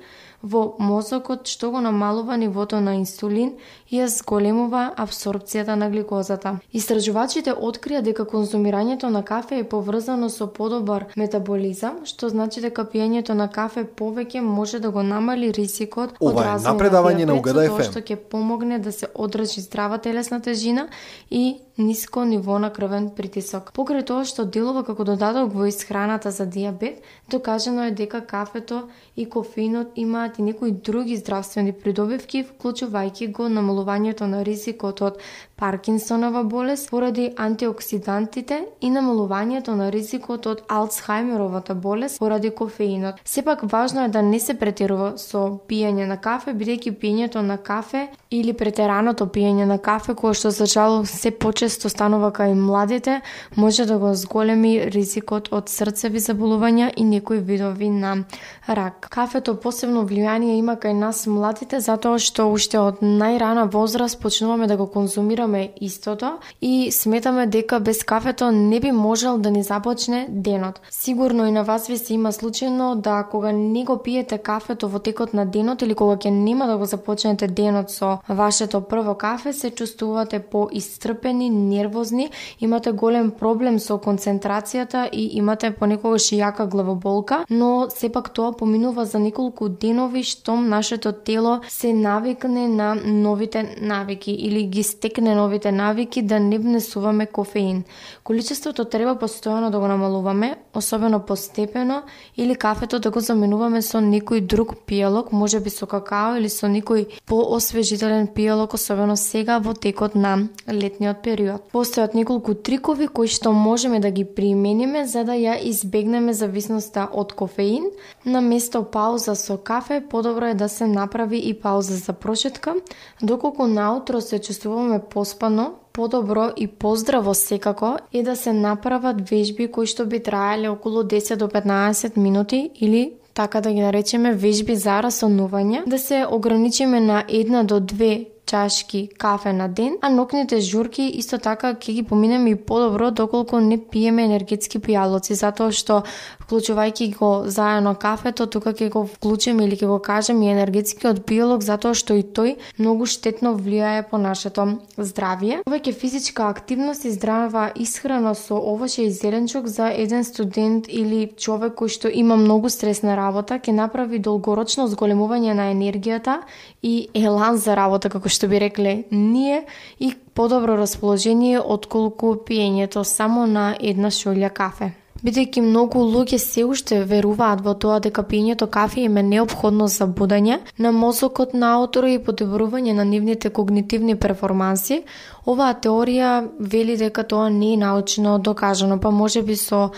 во 0.53 0.61
мозокот 0.79 1.49
што 1.49 1.71
го 1.73 1.81
намалува 1.81 2.37
нивото 2.37 2.79
на 2.87 2.95
инсулин 2.99 3.55
ја 3.91 4.07
зголемува 4.09 4.93
абсорбцијата 4.97 5.75
на 5.75 5.89
гликозата. 5.89 6.55
Истражувачите 6.73 7.53
открија 7.53 8.01
дека 8.01 8.25
конзумирањето 8.25 9.09
на 9.13 9.21
кафе 9.23 9.59
е 9.59 9.63
поврзано 9.69 10.29
со 10.29 10.47
подобар 10.47 11.05
метаболизам, 11.15 12.01
што 12.05 12.29
значи 12.29 12.61
дека 12.61 12.85
пиењето 12.85 13.33
на 13.33 13.47
кафе 13.47 13.85
повеќе 13.85 14.41
може 14.41 14.79
да 14.79 14.89
го 14.89 15.03
намали 15.03 15.51
ризикот 15.51 16.17
од 16.19 16.35
развој 16.35 16.73
на 16.73 16.89
диабет, 16.89 17.27
на 17.27 17.41
Тоа 17.75 17.83
што 17.83 18.01
ќе 18.01 18.15
помогне 18.15 18.79
да 18.79 18.91
се 18.91 19.07
одржи 19.13 19.61
здрава 19.61 19.97
телесна 19.97 20.41
тежина 20.41 20.87
и 21.29 21.57
ниско 21.77 22.25
ниво 22.25 22.59
на 22.59 22.69
крвен 22.73 23.09
притисок. 23.15 23.71
Покрај 23.75 24.05
тоа 24.07 24.25
што 24.25 24.45
делува 24.45 24.83
како 24.87 25.03
додаток 25.03 25.51
во 25.53 25.67
исхраната 25.67 26.31
за 26.31 26.45
диабет, 26.45 27.01
докажано 27.29 27.83
е 27.85 27.91
дека 27.91 28.21
кафето 28.21 28.87
и 29.15 29.29
кофеинот 29.29 29.91
имаат 29.95 30.39
и 30.39 30.41
некои 30.41 30.71
други 30.71 31.17
здравствени 31.17 31.73
придобивки, 31.73 32.45
вклучувајќи 32.47 33.31
го 33.31 33.49
намалувањето 33.75 34.27
на 34.27 34.43
ризикот 34.43 35.01
од 35.01 35.17
Паркинсонова 35.57 36.43
болест 36.43 36.89
поради 36.89 37.29
антиоксидантите 37.37 38.57
и 38.81 38.89
намалувањето 38.91 39.71
на 39.71 39.87
ризикот 39.91 40.45
од 40.51 40.61
Алцхаймеровата 40.67 41.75
болест 41.75 42.19
поради 42.19 42.49
кофеинот. 42.49 43.15
Сепак 43.25 43.61
важно 43.71 44.03
е 44.03 44.07
да 44.07 44.21
не 44.21 44.39
се 44.39 44.53
претерува 44.59 45.13
со 45.17 45.59
пиење 45.69 46.07
на 46.09 46.17
кафе, 46.17 46.51
бидејќи 46.51 46.91
пиењето 46.99 47.39
на 47.41 47.55
кафе 47.57 48.09
или 48.31 48.53
претераното 48.53 49.27
пиење 49.27 49.65
на 49.65 49.77
кафе, 49.77 50.13
кое 50.15 50.33
што 50.33 50.51
за 50.51 50.65
жал 50.65 51.05
се 51.05 51.31
почесто 51.31 51.89
станува 51.89 52.33
кај 52.35 52.51
младите, 52.53 53.21
може 53.55 53.85
да 53.85 53.97
го 53.97 54.11
зголеми 54.13 54.91
ризикот 54.91 55.47
од 55.55 55.71
срцеви 55.71 56.19
заболувања 56.19 56.91
и 56.97 57.03
некои 57.03 57.39
видови 57.39 57.89
на 57.89 58.25
рак. 58.67 59.07
Кафето 59.09 59.55
посебно 59.55 60.03
влијание 60.03 60.59
има 60.59 60.75
кај 60.75 60.99
нас 60.99 61.27
младите 61.27 61.79
затоа 61.79 62.19
што 62.19 62.51
уште 62.51 62.79
од 62.79 62.99
најрана 62.99 63.71
возраст 63.71 64.19
почнуваме 64.19 64.67
да 64.67 64.75
го 64.75 64.91
конзумираме 64.91 65.44
истото 65.81 66.37
и 66.61 66.91
сметаме 66.91 67.47
дека 67.47 67.79
без 67.79 68.03
кафето 68.03 68.51
не 68.51 68.79
би 68.79 68.91
можел 68.91 69.37
да 69.37 69.51
ни 69.51 69.63
започне 69.63 70.27
денот. 70.29 70.81
Сигурно 70.89 71.47
и 71.47 71.51
на 71.51 71.63
вас 71.63 71.87
ви 71.87 71.97
се 71.97 72.13
има 72.13 72.31
случајно 72.31 72.95
да 72.95 73.23
кога 73.23 73.51
не 73.51 73.83
го 73.83 73.97
пиете 73.97 74.37
кафето 74.37 74.87
во 74.87 74.99
текот 74.99 75.33
на 75.33 75.45
денот 75.45 75.81
или 75.81 75.95
кога 75.95 76.15
ќе 76.15 76.29
нема 76.29 76.67
да 76.67 76.77
го 76.77 76.85
започнете 76.85 77.47
денот 77.47 77.91
со 77.91 78.17
вашето 78.29 78.81
прво 78.81 79.15
кафе, 79.15 79.53
се 79.53 79.69
чувствувате 79.71 80.39
поистрпени, 80.39 81.49
нервозни, 81.49 82.29
имате 82.59 82.91
голем 82.91 83.31
проблем 83.31 83.79
со 83.79 83.97
концентрацијата 83.97 85.09
и 85.11 85.37
имате 85.37 85.71
понекогаш 85.71 86.31
и 86.31 86.39
јака 86.39 86.67
главоболка, 86.69 87.45
но 87.49 87.87
сепак 87.89 88.29
тоа 88.33 88.51
поминува 88.51 89.05
за 89.05 89.19
неколку 89.19 89.69
денови 89.69 90.23
штом 90.23 90.69
нашето 90.69 91.11
тело 91.11 91.59
се 91.67 91.93
навикне 91.93 92.67
на 92.67 92.95
новите 92.95 93.75
навики 93.81 94.31
или 94.31 94.63
ги 94.63 94.83
стекне 94.83 95.34
новите 95.35 95.71
навики 95.71 96.21
да 96.21 96.39
не 96.39 96.57
внесуваме 96.57 97.25
кофеин. 97.25 97.83
Количеството 98.23 98.85
треба 98.85 99.15
постојано 99.15 99.69
да 99.69 99.79
го 99.79 99.87
намалуваме, 99.87 100.55
особено 100.73 101.19
постепено, 101.19 102.01
или 102.37 102.55
кафето 102.55 102.99
да 102.99 103.11
го 103.11 103.19
заменуваме 103.19 103.81
со 103.81 103.99
некој 103.99 104.41
друг 104.41 104.75
пијалок, 104.87 105.31
може 105.31 105.59
би 105.59 105.69
со 105.69 105.85
какао 105.85 106.37
или 106.37 106.49
со 106.49 106.67
некој 106.67 107.19
поосвежителен 107.25 108.27
пијалок, 108.27 108.73
особено 108.73 109.17
сега 109.17 109.59
во 109.59 109.73
текот 109.73 110.15
на 110.15 110.47
летниот 110.67 111.21
период. 111.21 111.61
Постојат 111.73 112.15
неколку 112.15 112.55
трикови 112.55 113.07
кои 113.07 113.27
што 113.27 113.51
можеме 113.51 113.99
да 113.99 114.11
ги 114.11 114.25
примениме 114.25 115.05
за 115.07 115.23
да 115.23 115.33
ја 115.33 115.59
избегнеме 115.61 116.33
зависноста 116.33 117.07
од 117.11 117.33
кофеин. 117.33 117.91
На 118.25 118.41
место 118.41 118.83
пауза 118.83 119.35
со 119.35 119.57
кафе, 119.57 120.01
подобро 120.09 120.45
е 120.45 120.53
да 120.53 120.69
се 120.69 120.87
направи 120.87 121.37
и 121.37 121.53
пауза 121.53 121.95
за 121.95 122.13
прошетка. 122.13 122.75
Доколку 123.21 123.67
наутро 123.67 124.21
се 124.21 124.39
чувствуваме 124.39 124.99
по 124.99 125.24
поспано, 125.25 125.71
подобро 125.93 126.51
и 126.57 126.67
поздраво 126.67 127.33
секако 127.33 127.97
е 128.13 128.23
да 128.23 128.35
се 128.35 128.53
направат 128.53 129.29
вежби 129.29 129.65
кои 129.71 129.89
што 129.89 130.05
би 130.05 130.19
траеле 130.21 130.69
околу 130.69 131.01
10 131.01 131.35
до 131.41 131.47
15 131.47 132.17
минути 132.17 132.69
или 132.75 133.13
така 133.33 133.61
да 133.61 133.71
ги 133.73 133.81
наречеме 133.81 134.33
вежби 134.33 134.75
за 134.75 135.01
расонување, 135.01 135.81
да 135.89 135.97
се 135.99 136.25
ограничиме 136.31 136.99
на 136.99 137.23
една 137.29 137.63
до 137.63 137.79
две 137.79 138.25
чашки 138.45 139.09
кафе 139.17 139.53
на 139.53 139.67
ден, 139.67 139.97
а 140.01 140.09
нокните 140.09 140.59
журки 140.61 141.03
исто 141.17 141.37
така 141.37 141.73
ќе 141.73 141.93
ги 141.93 142.03
поминеме 142.03 142.49
и 142.49 142.55
подобро 142.55 143.11
доколку 143.11 143.59
не 143.59 143.77
пиеме 143.77 144.25
енергетски 144.25 144.79
пијалоци, 144.79 145.33
затоа 145.33 145.71
што 145.71 146.03
вклучувајќи 146.45 147.17
го 147.17 147.31
заедно 147.49 147.95
кафето, 147.95 148.45
тука 148.45 148.73
ќе 148.73 148.89
го 148.93 149.05
вклучиме 149.09 149.65
или 149.65 149.75
ќе 149.75 149.87
го 149.89 149.99
кажеме 149.99 150.45
и 150.45 150.53
енергетскиот 150.53 151.23
пијалок 151.25 151.65
затоа 151.65 151.97
што 151.97 152.13
и 152.13 152.23
тој 152.23 152.55
многу 152.77 153.05
штетно 153.09 153.55
влијае 153.57 154.05
по 154.09 154.17
нашето 154.21 154.67
здравје. 154.97 155.63
Повеќе 155.65 155.93
физичка 155.93 156.49
активност 156.49 157.05
и 157.05 157.11
здрава 157.11 157.71
исхрана 157.75 158.35
со 158.35 158.59
овоќе 158.59 159.07
и 159.07 159.11
зеленчук 159.11 159.67
за 159.67 159.89
еден 159.89 160.23
студент 160.23 160.85
или 160.89 161.31
човек 161.37 161.73
кој 161.81 161.89
што 161.89 162.13
има 162.13 162.37
многу 162.37 162.69
стресна 162.69 163.17
работа 163.17 163.57
ќе 163.57 163.73
направи 163.73 164.19
долгорочно 164.19 164.87
зголемување 164.91 165.57
на 165.57 165.71
енергијата 165.73 166.39
и 166.83 167.07
елан 167.13 167.57
за 167.57 167.75
работа 167.75 168.09
како 168.09 168.29
што 168.35 168.51
би 168.51 168.59
рекле 168.59 168.93
ние 169.11 169.63
и 169.99 170.11
подобро 170.35 170.75
расположение 170.77 171.59
отколку 171.59 172.35
пиењето 172.35 173.03
само 173.03 173.47
на 173.47 173.73
една 173.79 174.11
шолја 174.11 174.51
кафе. 174.51 174.91
Бидејќи 175.25 175.61
многу 175.63 176.01
луѓе 176.05 176.37
се 176.37 176.63
уште 176.69 176.97
веруваат 177.09 177.61
во 177.65 177.73
тоа 177.73 178.01
дека 178.03 178.21
пиењето 178.29 178.67
кафе 178.69 179.05
им 179.07 179.15
е 179.17 179.23
необходно 179.23 179.87
за 179.87 180.05
будење 180.05 180.59
на 180.77 180.91
мозокот 180.91 181.55
на 181.55 181.71
аутора 181.77 182.11
и 182.13 182.19
подобрување 182.19 182.93
на 182.93 183.05
нивните 183.05 183.49
когнитивни 183.49 184.17
перформанси, 184.19 184.99
оваа 185.45 185.73
теорија 185.81 186.33
вели 186.59 186.97
дека 186.99 187.23
тоа 187.23 187.49
не 187.49 187.73
е 187.73 187.77
научно 187.77 188.37
докажано, 188.39 188.99
па 188.99 189.11
може 189.11 189.41
би 189.41 189.55
со 189.55 189.89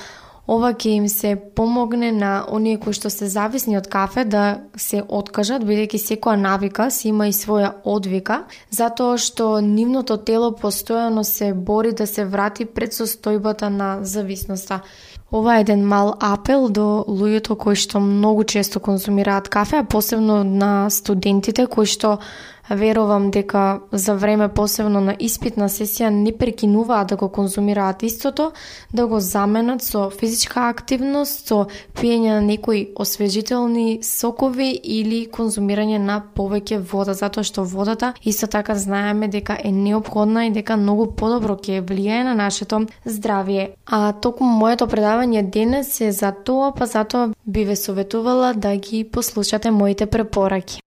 Ова 0.47 0.69
ќе 0.71 0.93
им 0.95 1.07
се 1.12 1.36
помогне 1.36 2.12
на 2.15 2.45
оние 2.47 2.77
кои 2.79 2.95
што 2.95 3.10
се 3.12 3.27
зависни 3.27 3.75
од 3.77 3.89
кафе 3.91 4.23
да 4.23 4.43
се 4.79 5.01
откажат, 5.03 5.65
бидејќи 5.67 5.99
секоја 5.99 6.39
навика 6.39 6.88
си 6.91 7.10
има 7.10 7.27
и 7.27 7.36
своја 7.36 7.73
одвика, 7.83 8.45
затоа 8.71 9.17
што 9.19 9.60
нивното 9.60 10.17
тело 10.17 10.53
постојано 10.55 11.25
се 11.27 11.51
бори 11.53 11.91
да 11.91 12.07
се 12.07 12.23
врати 12.25 12.65
пред 12.65 12.95
состојбата 12.95 13.67
на 13.67 13.99
зависноста. 14.03 14.79
Ова 15.31 15.57
е 15.57 15.62
еден 15.62 15.83
мал 15.83 16.13
апел 16.23 16.69
до 16.69 17.03
луѓето 17.03 17.57
кои 17.60 17.75
што 17.75 17.99
многу 17.99 18.45
често 18.47 18.79
консумираат 18.79 19.49
кафе, 19.49 19.83
а 19.83 19.83
посебно 19.83 20.43
на 20.43 20.89
студентите 20.89 21.67
кои 21.67 21.86
што 21.86 22.19
Верувам 22.69 23.32
дека 23.32 23.80
за 23.91 24.13
време 24.13 24.47
посебно 24.49 24.99
на 25.01 25.15
испитна 25.19 25.69
сесија 25.71 26.10
не 26.12 26.34
прекинуваат 26.36 27.08
да 27.08 27.15
го 27.15 27.30
конзумираат 27.30 28.03
истото, 28.03 28.51
да 28.93 29.08
го 29.08 29.19
заменат 29.19 29.82
со 29.84 30.10
физичка 30.10 30.67
активност, 30.67 31.47
со 31.47 31.67
пиење 31.95 32.34
на 32.36 32.41
некои 32.41 32.89
освежителни 32.95 33.99
сокови 34.03 34.69
или 34.84 35.27
конзумирање 35.32 35.97
на 35.97 36.19
повеќе 36.36 36.82
вода, 36.91 37.13
затоа 37.13 37.43
што 37.43 37.63
водата 37.63 38.13
исто 38.23 38.47
така 38.47 38.75
знаеме 38.75 39.27
дека 39.27 39.58
е 39.63 39.71
необходна 39.71 40.47
и 40.47 40.51
дека 40.51 40.77
многу 40.77 41.08
подобро 41.15 41.56
ќе 41.56 41.82
влијае 41.82 42.23
на 42.27 42.34
нашето 42.36 42.84
здравје. 43.06 43.69
А 43.86 44.12
токму 44.12 44.47
моето 44.60 44.88
предавање 44.88 45.45
денес 45.49 46.01
е 46.01 46.12
за 46.12 46.32
тоа, 46.32 46.73
па 46.75 46.86
затоа 46.86 47.32
би 47.45 47.63
ве 47.65 47.75
советувала 47.75 48.53
да 48.53 48.75
ги 48.75 49.03
послушате 49.03 49.71
моите 49.71 50.06
препораки. 50.06 50.82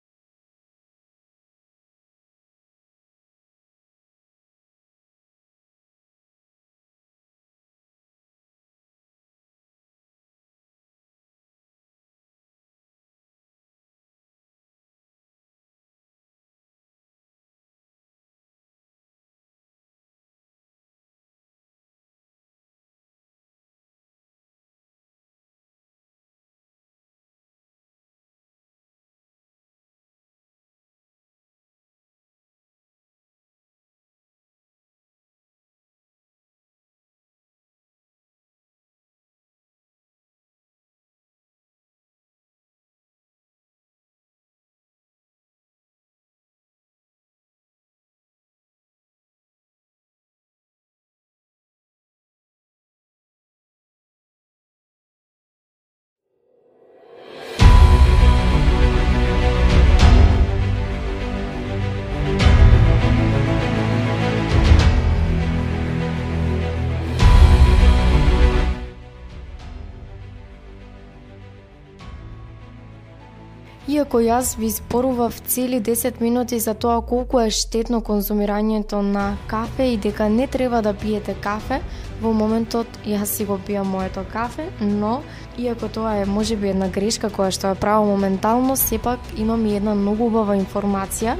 Иако 74.00 74.16
јас 74.24 74.56
ви 74.56 74.70
зборував 74.70 75.40
цели 75.46 75.80
10 75.80 76.20
минути 76.20 76.58
за 76.58 76.72
тоа 76.74 77.02
колку 77.04 77.40
е 77.40 77.50
штетно 77.50 77.98
конзумирањето 78.00 79.02
на 79.04 79.36
кафе 79.46 79.90
и 79.92 79.96
дека 79.96 80.28
не 80.28 80.46
треба 80.46 80.80
да 80.82 80.94
пиете 80.94 81.34
кафе, 81.34 81.82
во 82.22 82.32
моментот 82.32 82.86
јас 83.04 83.36
си 83.36 83.44
го 83.44 83.58
пијам 83.60 83.92
моето 83.92 84.24
кафе, 84.32 84.70
но 84.80 85.20
иако 85.58 85.88
тоа 85.88 86.14
е 86.16 86.24
можеби 86.24 86.72
една 86.72 86.88
грешка 86.88 87.28
која 87.28 87.52
што 87.52 87.74
ја 87.74 87.76
правам 87.76 88.08
моментално, 88.08 88.76
сепак 88.76 89.20
имам 89.36 89.66
и 89.66 89.76
една 89.76 89.94
многу 89.94 90.32
убава 90.32 90.56
информација 90.56 91.36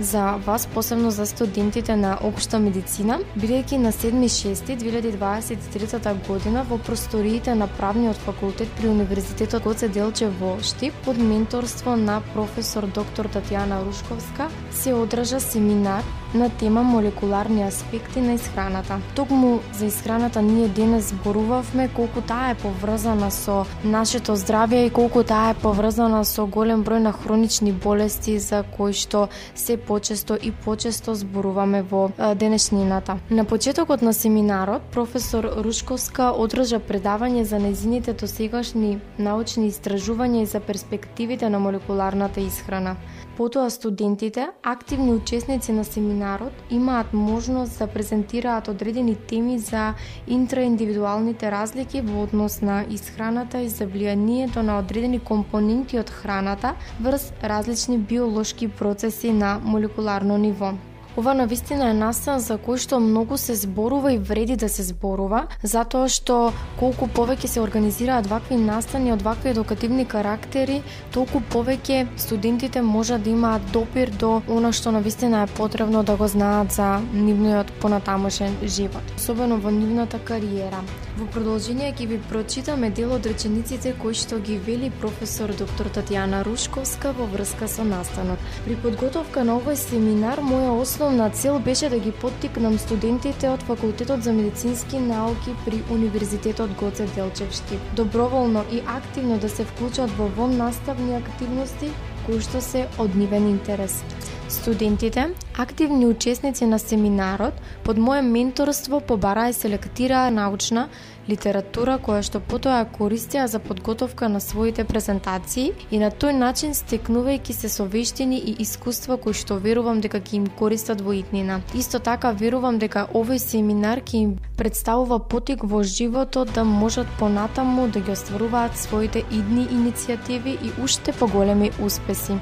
за 0.00 0.36
вас, 0.46 0.66
посебно 0.66 1.10
за 1.10 1.26
студентите 1.26 1.96
на 1.96 2.18
општа 2.22 2.58
медицина, 2.58 3.18
бидејќи 3.36 3.76
на 3.76 3.92
7.6.2023 3.92 6.26
година 6.26 6.64
во 6.68 6.78
просториите 6.78 7.54
на 7.54 7.68
правниот 7.68 8.16
факултет 8.16 8.68
при 8.80 8.88
Универзитетот 8.88 9.62
Гоце 9.62 9.88
Делче 9.88 10.28
во 10.28 10.58
Штип 10.62 10.94
под 11.04 11.18
менторство 11.18 11.96
на 11.96 12.22
професор 12.34 12.86
доктор 12.86 13.28
Татјана 13.28 13.84
Рушковска 13.84 14.48
се 14.72 14.94
одржа 14.94 15.40
семинар 15.40 16.02
на 16.34 16.50
тема 16.50 16.82
молекуларни 16.82 17.62
аспекти 17.62 18.20
на 18.20 18.32
исхраната. 18.32 19.00
Токму 19.14 19.60
за 19.72 19.86
исхраната 19.86 20.42
ние 20.42 20.68
денес 20.68 21.08
зборувавме 21.08 21.88
колку 21.88 22.20
таа 22.20 22.50
е 22.50 22.54
поврзана 22.54 23.30
со 23.30 23.66
нашето 23.84 24.36
здравје 24.36 24.86
и 24.86 24.90
колку 24.90 25.22
таа 25.22 25.50
е 25.50 25.54
поврзана 25.54 26.24
со 26.24 26.46
голем 26.46 26.84
број 26.84 27.02
на 27.02 27.12
хронични 27.12 27.72
болести 27.72 28.38
за 28.38 28.62
кои 28.62 28.92
што 28.92 29.28
се 29.54 29.76
почесто 29.90 30.36
и 30.38 30.52
почесто 30.52 31.14
зборуваме 31.14 31.82
во 31.82 32.12
денешнината. 32.34 33.18
На 33.30 33.44
почетокот 33.44 34.02
на 34.02 34.12
семинарот 34.14 34.82
професор 34.94 35.48
Рушковска 35.64 36.30
одржа 36.30 36.78
предавање 36.78 37.42
за 37.42 37.58
незините 37.58 38.14
досегашни 38.14 39.00
научни 39.18 39.66
истражувања 39.72 40.44
и 40.44 40.46
за 40.46 40.60
перспективите 40.60 41.50
на 41.50 41.58
молекуларната 41.58 42.40
исхрана. 42.40 42.94
Потоа 43.40 43.70
студентите, 43.70 44.48
активни 44.62 45.12
учесници 45.12 45.72
на 45.72 45.84
семинарот, 45.84 46.52
имаат 46.70 47.12
можност 47.12 47.78
да 47.78 47.86
презентираат 47.86 48.68
одредени 48.68 49.14
теми 49.14 49.58
за 49.58 49.94
интраиндивидуалните 50.28 51.50
разлики 51.50 52.00
во 52.00 52.22
однос 52.22 52.60
на 52.62 52.84
исхраната 52.90 53.62
и 53.64 53.68
за 53.68 53.88
влијанието 53.88 54.60
на 54.60 54.78
одредени 54.78 55.24
компоненти 55.24 55.98
од 55.98 56.10
храната 56.10 56.74
врз 57.00 57.32
различни 57.44 57.98
биолошки 57.98 58.68
процеси 58.68 59.32
на 59.32 59.58
молекуларно 59.64 60.38
ниво. 60.38 60.74
Ова 61.16 61.34
на 61.34 61.46
вистина 61.46 61.90
е 61.90 61.94
настан 61.94 62.38
за 62.38 62.54
кој 62.54 62.78
што 62.78 63.00
многу 63.02 63.34
се 63.34 63.56
зборува 63.58 64.12
и 64.14 64.18
вреди 64.18 64.54
да 64.56 64.68
се 64.70 64.84
зборува, 64.86 65.48
затоа 65.62 66.06
што 66.06 66.52
колку 66.78 67.08
повеќе 67.10 67.50
се 67.50 67.60
организираат 67.60 68.28
вакви 68.30 68.54
настани 68.54 69.10
од 69.12 69.22
вакви 69.26 69.50
едукативни 69.50 70.04
карактери, 70.06 70.84
толку 71.10 71.42
повеќе 71.52 72.06
студентите 72.16 72.82
можат 72.82 73.24
да 73.26 73.30
имаат 73.30 73.66
допир 73.72 74.14
до 74.22 74.42
она 74.48 74.70
што 74.72 74.92
на 74.94 75.00
вистина 75.02 75.42
е 75.42 75.50
потребно 75.58 76.04
да 76.06 76.16
го 76.16 76.28
знаат 76.28 76.70
за 76.72 77.00
нивниот 77.12 77.72
понатамошен 77.82 78.54
живот, 78.62 79.02
особено 79.16 79.58
во 79.58 79.74
нивната 79.74 80.22
кариера. 80.22 80.78
Во 81.18 81.26
продолжение 81.26 81.90
ќе 81.90 82.06
ви 82.06 82.20
прочитаме 82.30 82.90
дел 82.90 83.16
од 83.18 83.26
речениците 83.26 83.96
кои 83.98 84.14
што 84.14 84.38
ги 84.38 84.60
вели 84.62 84.92
професор 85.02 85.50
доктор 85.58 85.90
Татјана 85.90 86.44
Рушковска 86.46 87.10
во 87.18 87.26
врска 87.26 87.66
со 87.68 87.82
настанот. 87.84 88.38
При 88.64 88.78
подготовка 88.78 89.42
на 89.44 89.58
овој 89.58 89.74
семинар 89.74 90.38
моја 90.38 90.70
Основна 91.00 91.30
цел 91.30 91.58
беше 91.58 91.88
да 91.88 91.98
ги 91.98 92.10
поттикнам 92.12 92.74
студентите 92.78 93.48
од 93.48 93.62
Факултетот 93.64 94.22
за 94.22 94.32
медицински 94.36 94.98
науки 95.00 95.54
при 95.64 95.80
Универзитетот 95.90 96.74
Гоце 96.76 97.06
Делчев 97.14 97.52
Штип, 97.52 97.80
доброволно 97.96 98.64
и 98.72 98.82
активно 98.86 99.38
да 99.38 99.48
се 99.48 99.64
вклучат 99.64 100.10
во 100.18 100.28
вон 100.36 100.58
наставни 100.58 101.16
активности 101.16 101.88
кои 102.26 102.44
што 102.44 102.60
се 102.60 102.84
од 102.98 103.16
нивен 103.16 103.48
интерес. 103.48 104.02
Студентите, 104.50 105.30
активни 105.58 106.06
учесници 106.06 106.66
на 106.66 106.78
семинарот, 106.78 107.54
под 107.84 107.98
моје 108.02 108.20
менторство 108.26 108.98
побараа 109.00 109.50
и 109.50 109.54
селектираа 109.54 110.30
научна 110.34 110.88
литература 111.28 111.94
која 112.02 112.24
што 112.26 112.40
потоа 112.42 112.80
ја 112.80 112.88
користеа 112.90 113.44
за 113.46 113.60
подготовка 113.62 114.28
на 114.28 114.40
своите 114.40 114.84
презентации 114.84 115.70
и 115.90 116.00
на 116.02 116.10
тој 116.10 116.34
начин 116.34 116.74
стекнувајќи 116.74 117.54
се 117.54 117.70
со 117.70 117.86
вештини 117.86 118.40
и 118.42 118.56
искуства 118.64 119.16
кои 119.22 119.38
што 119.38 119.60
верувам 119.66 120.00
дека 120.00 120.18
ќе 120.18 120.34
им 120.40 120.48
користат 120.58 121.00
во 121.00 121.14
иднина. 121.14 121.60
Исто 121.74 122.00
така 122.02 122.32
верувам 122.32 122.80
дека 122.82 123.06
овој 123.14 123.38
семинар 123.38 124.02
ќе 124.02 124.16
им 124.22 124.32
представува 124.58 125.20
потик 125.20 125.62
во 125.62 125.84
животот 125.84 126.50
да 126.54 126.64
можат 126.64 127.06
понатаму 127.20 127.86
да 127.86 128.00
ги 128.00 128.10
остваруваат 128.18 128.74
своите 128.76 129.22
идни 129.30 129.68
иницијативи 129.68 130.56
и 130.58 130.74
уште 130.82 131.12
поголеми 131.12 131.70
успеси. 131.78 132.40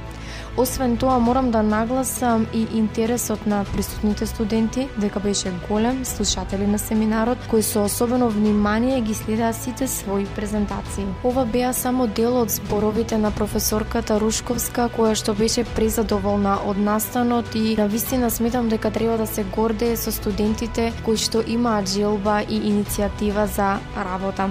Освен 0.58 0.96
тоа, 0.96 1.18
морам 1.18 1.50
да 1.50 1.62
нагласам 1.62 2.46
и 2.54 2.66
интересот 2.74 3.46
на 3.46 3.64
присутните 3.64 4.26
студенти, 4.26 4.88
дека 5.00 5.20
беше 5.20 5.52
голем, 5.68 6.04
слушатели 6.04 6.66
на 6.66 6.78
семинарот, 6.78 7.38
кои 7.50 7.62
со 7.62 7.84
особено 7.84 8.28
внимание 8.28 9.00
ги 9.00 9.14
следаа 9.14 9.52
сите 9.54 9.86
своји 9.86 10.26
презентации. 10.34 11.06
Ова 11.22 11.44
беа 11.46 11.70
само 11.72 12.06
дел 12.06 12.40
од 12.42 12.50
зборовите 12.50 13.18
на 13.18 13.30
професорката 13.30 14.18
Рушковска, 14.18 14.88
која 14.96 15.14
што 15.14 15.34
беше 15.38 15.62
презадоволна 15.76 16.56
од 16.66 16.82
настанот 16.82 17.54
и 17.54 17.76
на 17.78 17.86
вистина 17.86 18.30
сметам 18.30 18.68
дека 18.68 18.90
треба 18.90 19.14
да 19.16 19.26
се 19.26 19.44
гордее 19.54 19.96
со 19.96 20.10
студентите 20.10 20.90
кои 21.04 21.16
што 21.16 21.38
имаат 21.46 21.86
желба 21.86 22.42
и 22.42 22.58
иницијатива 22.58 23.46
за 23.46 23.78
работа 23.94 24.50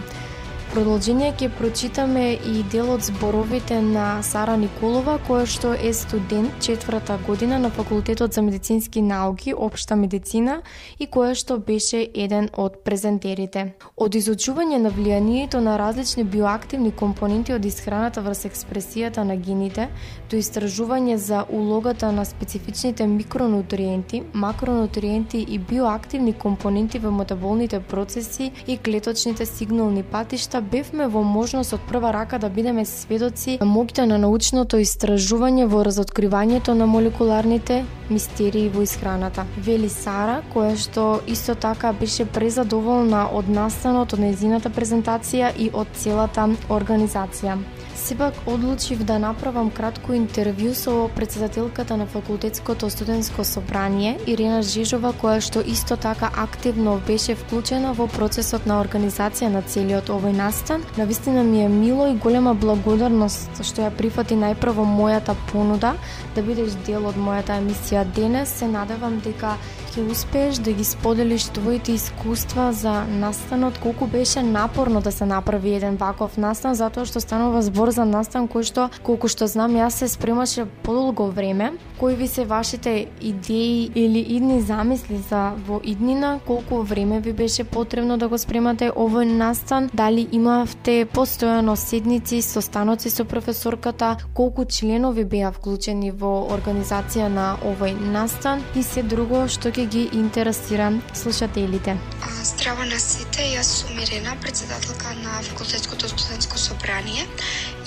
продолжение 0.74 1.32
ќе 1.32 1.48
прочитаме 1.58 2.34
и 2.34 2.64
дел 2.72 2.90
од 2.92 3.02
зборовите 3.06 3.80
на 3.82 4.22
Сара 4.24 4.58
Николова, 4.58 5.18
која 5.28 5.46
што 5.50 5.72
е 5.74 5.94
студент 5.94 6.52
четврта 6.62 7.18
година 7.28 7.60
на 7.60 7.70
Факултетот 7.70 8.34
за 8.34 8.42
медицински 8.42 9.02
науки, 9.02 9.54
општа 9.54 9.96
медицина 9.96 10.62
и 11.00 11.08
која 11.08 11.36
што 11.36 11.58
беше 11.58 12.04
еден 12.14 12.50
од 12.54 12.80
презентерите. 12.84 13.74
Од 13.98 14.16
изучување 14.20 14.78
на 14.84 14.92
влијанието 14.92 15.62
на 15.64 15.78
различни 15.78 16.24
биоактивни 16.24 16.92
компоненти 16.92 17.54
од 17.54 17.66
исхраната 17.66 18.22
врз 18.22 18.46
експресијата 18.52 19.24
на 19.24 19.36
гените, 19.36 19.88
до 20.30 20.38
истражување 20.38 21.16
за 21.16 21.46
улогата 21.50 22.12
на 22.12 22.26
специфичните 22.26 23.08
микронутриенти, 23.08 24.24
макронутриенти 24.34 25.46
и 25.48 25.60
биоактивни 25.60 26.34
компоненти 26.34 27.00
во 27.00 27.12
метаболните 27.12 27.80
процеси 27.80 28.52
и 28.68 28.78
клеточните 28.78 29.46
сигнални 29.46 30.04
патишта 30.04 30.57
Доста 30.58 30.70
бевме 30.70 31.06
во 31.08 31.22
можност 31.22 31.74
од 31.76 31.82
прва 31.86 32.10
рака 32.12 32.40
да 32.42 32.50
бидеме 32.50 32.82
сведоци 32.90 33.60
на 33.62 33.66
моќта 33.70 34.08
на 34.10 34.18
научното 34.18 34.80
истражување 34.82 35.68
во 35.70 35.84
разоткривањето 35.86 36.74
на 36.74 36.88
молекуларните 36.90 37.84
мистерии 38.10 38.72
во 38.74 38.82
исхраната. 38.82 39.46
Вели 39.62 39.90
Сара, 39.90 40.42
која 40.56 40.74
што 40.74 41.06
исто 41.30 41.54
така 41.54 41.94
беше 41.94 42.26
презадоволна 42.26 43.28
од 43.38 43.54
настанот, 43.54 44.18
од 44.18 44.24
незината 44.26 44.74
презентација 44.74 45.54
и 45.54 45.70
од 45.74 45.94
целата 45.94 46.50
организација. 46.74 47.60
Сепак 48.08 48.34
одлучив 48.46 49.04
да 49.04 49.18
направам 49.20 49.68
кратко 49.70 50.14
интервју 50.16 50.72
со 50.72 51.10
председателката 51.16 51.98
на 51.98 52.06
факултетското 52.08 52.90
студентско 52.90 53.44
собрание 53.44 54.14
Ирина 54.28 54.62
Жижова 54.64 55.12
која 55.12 55.42
што 55.44 55.60
исто 55.60 55.98
така 56.00 56.30
активно 56.44 57.02
беше 57.08 57.36
вклучена 57.36 57.92
во 57.92 58.08
процесот 58.08 58.64
на 58.64 58.78
организација 58.80 59.50
на 59.52 59.60
целиот 59.62 60.08
овој 60.08 60.32
настан. 60.38 60.86
Навистина 60.98 61.44
ми 61.44 61.66
е 61.66 61.68
мило 61.68 62.08
и 62.08 62.16
голема 62.16 62.54
благодарност 62.56 63.60
што 63.60 63.84
ја 63.84 63.92
прифати 63.92 64.40
најпрво 64.40 64.88
мојата 64.88 65.36
понуда 65.52 65.98
да 66.36 66.42
бидеш 66.42 66.80
дел 66.88 67.12
од 67.12 67.20
мојата 67.20 67.60
емисија 67.60 68.06
денес. 68.16 68.56
Се 68.56 68.72
надевам 68.72 69.20
дека 69.20 69.58
ќе 69.92 70.08
успееш 70.12 70.64
да 70.64 70.72
ги 70.72 70.84
споделиш 70.84 71.50
твоите 71.52 71.92
искуства 71.92 72.72
за 72.74 73.04
настанот, 73.20 73.78
колку 73.84 74.08
беше 74.08 74.44
напорно 74.44 75.02
да 75.02 75.12
се 75.12 75.26
направи 75.26 75.74
еден 75.76 75.98
ваков 75.98 76.38
настан, 76.38 76.76
затоа 76.76 77.04
што 77.04 77.20
станува 77.20 77.62
збор 77.62 77.97
за 77.98 78.06
настан 78.06 78.46
кој 78.52 78.66
што, 78.70 78.90
колку 79.04 79.30
што 79.32 79.48
знам, 79.50 79.74
јас 79.74 80.04
се 80.04 80.08
спремаше 80.12 80.68
подолго 80.86 81.30
време. 81.34 81.74
Кои 81.98 82.16
ви 82.16 82.28
се 82.28 82.46
вашите 82.46 83.08
идеи 83.22 83.92
или 83.96 84.20
идни 84.20 84.62
замисли 84.62 85.18
за 85.30 85.54
во 85.68 85.82
иднина, 85.84 86.40
колку 86.46 86.84
време 86.84 87.20
ви 87.20 87.34
беше 87.34 87.64
потребно 87.64 88.18
да 88.18 88.28
го 88.28 88.38
спремате 88.38 88.92
овој 88.94 89.26
настан, 89.26 89.90
дали 89.94 90.28
имавте 90.32 91.08
постојано 91.10 91.76
седници, 91.76 92.42
состаноци 92.42 93.10
со 93.10 93.26
професорката, 93.26 94.18
колку 94.38 94.66
членови 94.66 95.26
беа 95.26 95.52
вклучени 95.56 96.12
во 96.12 96.46
организација 96.54 97.32
на 97.34 97.48
овој 97.66 97.98
настан 98.14 98.62
и 98.76 98.84
се 98.84 99.02
друго 99.04 99.48
што 99.50 99.74
ќе 99.74 99.88
ги 99.90 100.10
интересира 100.14 100.92
слушателите. 101.14 101.98
Здраво 102.44 102.86
на 102.86 103.00
сите, 103.02 103.42
јас 103.58 103.82
сум 103.82 103.98
Ирена, 104.00 104.38
председателка 104.42 105.16
на 105.24 105.42
факултетското 105.50 106.10
студентско 106.10 106.58
собрание 106.58 107.26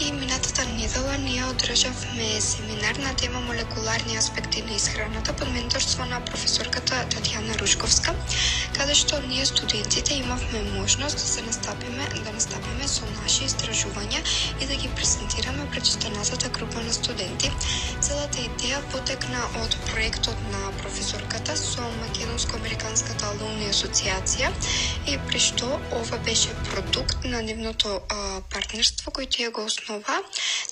и 0.01 0.13
минатата 0.13 0.65
да 0.65 0.71
недела 0.73 1.19
ние 1.19 1.45
одржавме 1.45 2.41
семинар 2.41 2.97
на 2.97 3.15
тема 3.15 3.41
молекуларни 3.41 4.17
аспекти 4.17 4.63
на 4.63 4.73
исхраната 4.75 5.33
под 5.33 5.49
менторство 5.53 6.05
на 6.05 6.21
професорката 6.25 6.95
Татјана 7.13 7.59
Рушковска, 7.61 8.15
каде 8.77 8.95
што 8.95 9.21
ние 9.29 9.47
студентите 9.47 10.15
имавме 10.15 10.63
можност 10.63 11.17
да 11.17 11.27
се 11.33 11.43
настапиме, 11.43 12.09
да 12.25 12.33
настапиме 12.33 12.89
со 12.89 13.05
наши 13.23 13.45
истражувања 13.49 14.21
и 14.61 14.67
да 14.67 14.77
ги 14.77 14.89
презентираме 14.97 15.69
пред 15.71 15.83
останатата 15.83 16.49
група 16.49 16.81
на 16.81 16.93
студенти. 16.93 17.51
Целата 18.01 18.39
идеја 18.39 18.81
потекна 18.93 19.43
од 19.65 19.77
проектот 19.91 20.39
на 20.53 20.73
професорката 20.83 21.57
со 21.57 21.85
Македонско-Американската 22.01 23.33
алумни 23.35 23.69
асоциација 23.69 24.49
и 25.07 25.19
при 25.29 25.41
што 25.41 25.81
ова 25.93 26.19
беше 26.25 26.55
продукт 26.71 27.25
на 27.25 27.43
нивното 27.43 28.01
партнерство 28.51 29.13
кој 29.13 29.29
ја 29.45 29.53
го 29.53 29.65
основа. 29.69 29.90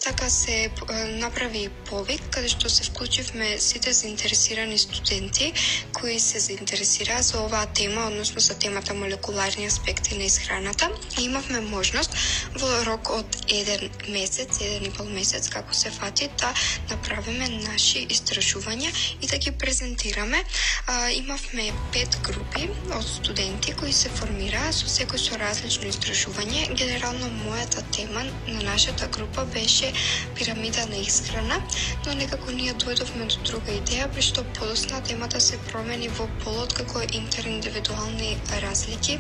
Така 0.05 0.31
се 0.31 0.71
направи 1.09 1.69
повик 1.91 2.23
каде 2.31 2.49
што 2.49 2.71
се 2.71 2.85
вклучивме 2.87 3.59
сите 3.59 3.93
заинтересирани 3.93 4.79
студенти 4.79 5.53
кои 5.93 6.21
се 6.21 6.39
заинтересираа 6.39 7.23
за 7.23 7.41
оваа 7.43 7.67
тема, 7.67 8.07
односно 8.07 8.41
за 8.41 8.55
темата 8.59 8.95
молекуларни 8.95 9.67
аспекти 9.67 10.19
на 10.19 10.25
исхраната. 10.25 10.91
И 11.19 11.25
имавме 11.25 11.61
можност 11.61 12.15
во 12.55 12.71
рок 12.87 13.11
од 13.11 13.37
еден 13.49 13.91
месец, 14.09 14.61
еден 14.61 14.87
и 14.87 14.93
пол 14.95 15.11
месец 15.11 15.49
како 15.51 15.75
се 15.75 15.91
фати 15.91 16.29
да 16.39 16.55
направиме 16.91 17.49
наши 17.49 18.07
истражувања 18.07 18.93
и 19.23 19.27
да 19.27 19.39
ги 19.39 19.51
презентираме. 19.51 20.45
А, 20.87 21.11
имавме 21.11 21.73
пет 21.93 22.21
групи 22.23 22.71
од 22.95 23.07
студенти 23.09 23.73
кои 23.73 23.93
се 23.93 24.09
формираа 24.09 24.73
со 24.73 24.87
секој 24.87 25.19
со 25.19 25.43
различно 25.43 25.91
истражување. 25.91 26.71
Генерално 26.75 27.33
мојата 27.43 27.83
тема 27.91 28.23
на 28.47 28.63
нашата 28.63 29.08
група 29.09 29.45
беше 29.45 29.93
пирамида 30.37 30.87
на 30.87 30.97
исхрана, 30.97 31.63
но 32.07 32.15
некако 32.15 32.51
ние 32.51 32.75
дојдовме 32.75 33.27
до 33.27 33.43
друга 33.51 33.73
идеја, 33.73 34.09
при 34.13 34.23
што 34.23 34.45
подосна 34.59 35.01
темата 35.09 35.41
се 35.41 35.59
промени 35.71 36.09
во 36.19 36.29
полот 36.45 36.75
како 36.75 37.03
интериндивидуални 37.21 38.37
разлики 38.63 39.19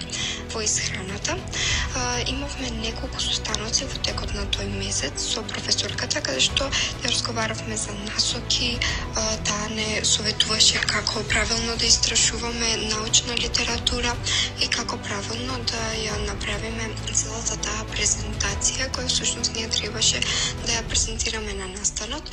во 0.52 0.62
исхраната. 0.62 1.36
А, 1.96 2.20
имавме 2.26 2.70
неколку 2.82 3.20
состаноци 3.20 3.84
во 3.84 3.98
текот 4.06 4.34
на 4.34 4.44
тој 4.56 4.68
месец 4.78 5.28
со 5.34 5.42
професорката, 5.42 6.20
каде 6.20 6.40
што 6.40 6.68
ја 7.02 7.12
разговаравме 7.12 7.76
за 7.76 7.92
насоки, 8.06 8.78
а, 9.16 9.36
таа 9.48 9.68
не 9.74 10.04
советуваше 10.04 10.80
како 10.86 11.22
правилно 11.32 11.76
да 11.76 11.86
истрашуваме 11.86 12.76
научна 12.94 13.36
литература 13.36 14.14
и 14.62 14.68
како 14.68 14.98
правилно 15.08 15.58
да 15.72 15.82
ја 15.98 16.16
направиме 16.26 16.88
целата 17.12 17.56
таа 17.66 17.86
презентација 17.92 18.88
која 18.94 19.08
всушност 19.12 19.54
ние 19.56 19.68
требаше 19.78 20.20
да 20.66 20.72
ја 20.72 20.82
презентираме 20.88 21.54
на 21.58 21.68
настанот. 21.76 22.30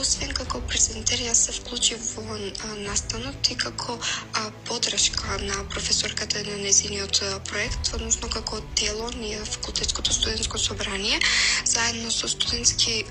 Освен 0.00 0.32
како 0.34 0.60
презентер, 0.70 1.22
јас 1.26 1.46
се 1.48 1.56
вклучив 1.58 2.00
во 2.16 2.38
настанот 2.86 3.50
и 3.50 3.56
како 3.58 3.98
а, 3.98 4.50
подршка 4.68 5.38
на 5.42 5.64
професорката 5.74 6.44
на 6.48 6.56
незиниот 6.62 7.22
проект, 7.50 7.92
односно 7.94 8.28
како 8.28 8.60
тело 8.78 9.10
на 9.18 9.44
факултетското 9.44 10.12
студентско 10.12 10.58
собрание, 10.58 11.20
заедно 11.64 12.10
со 12.10 12.28
студентски 12.28 13.04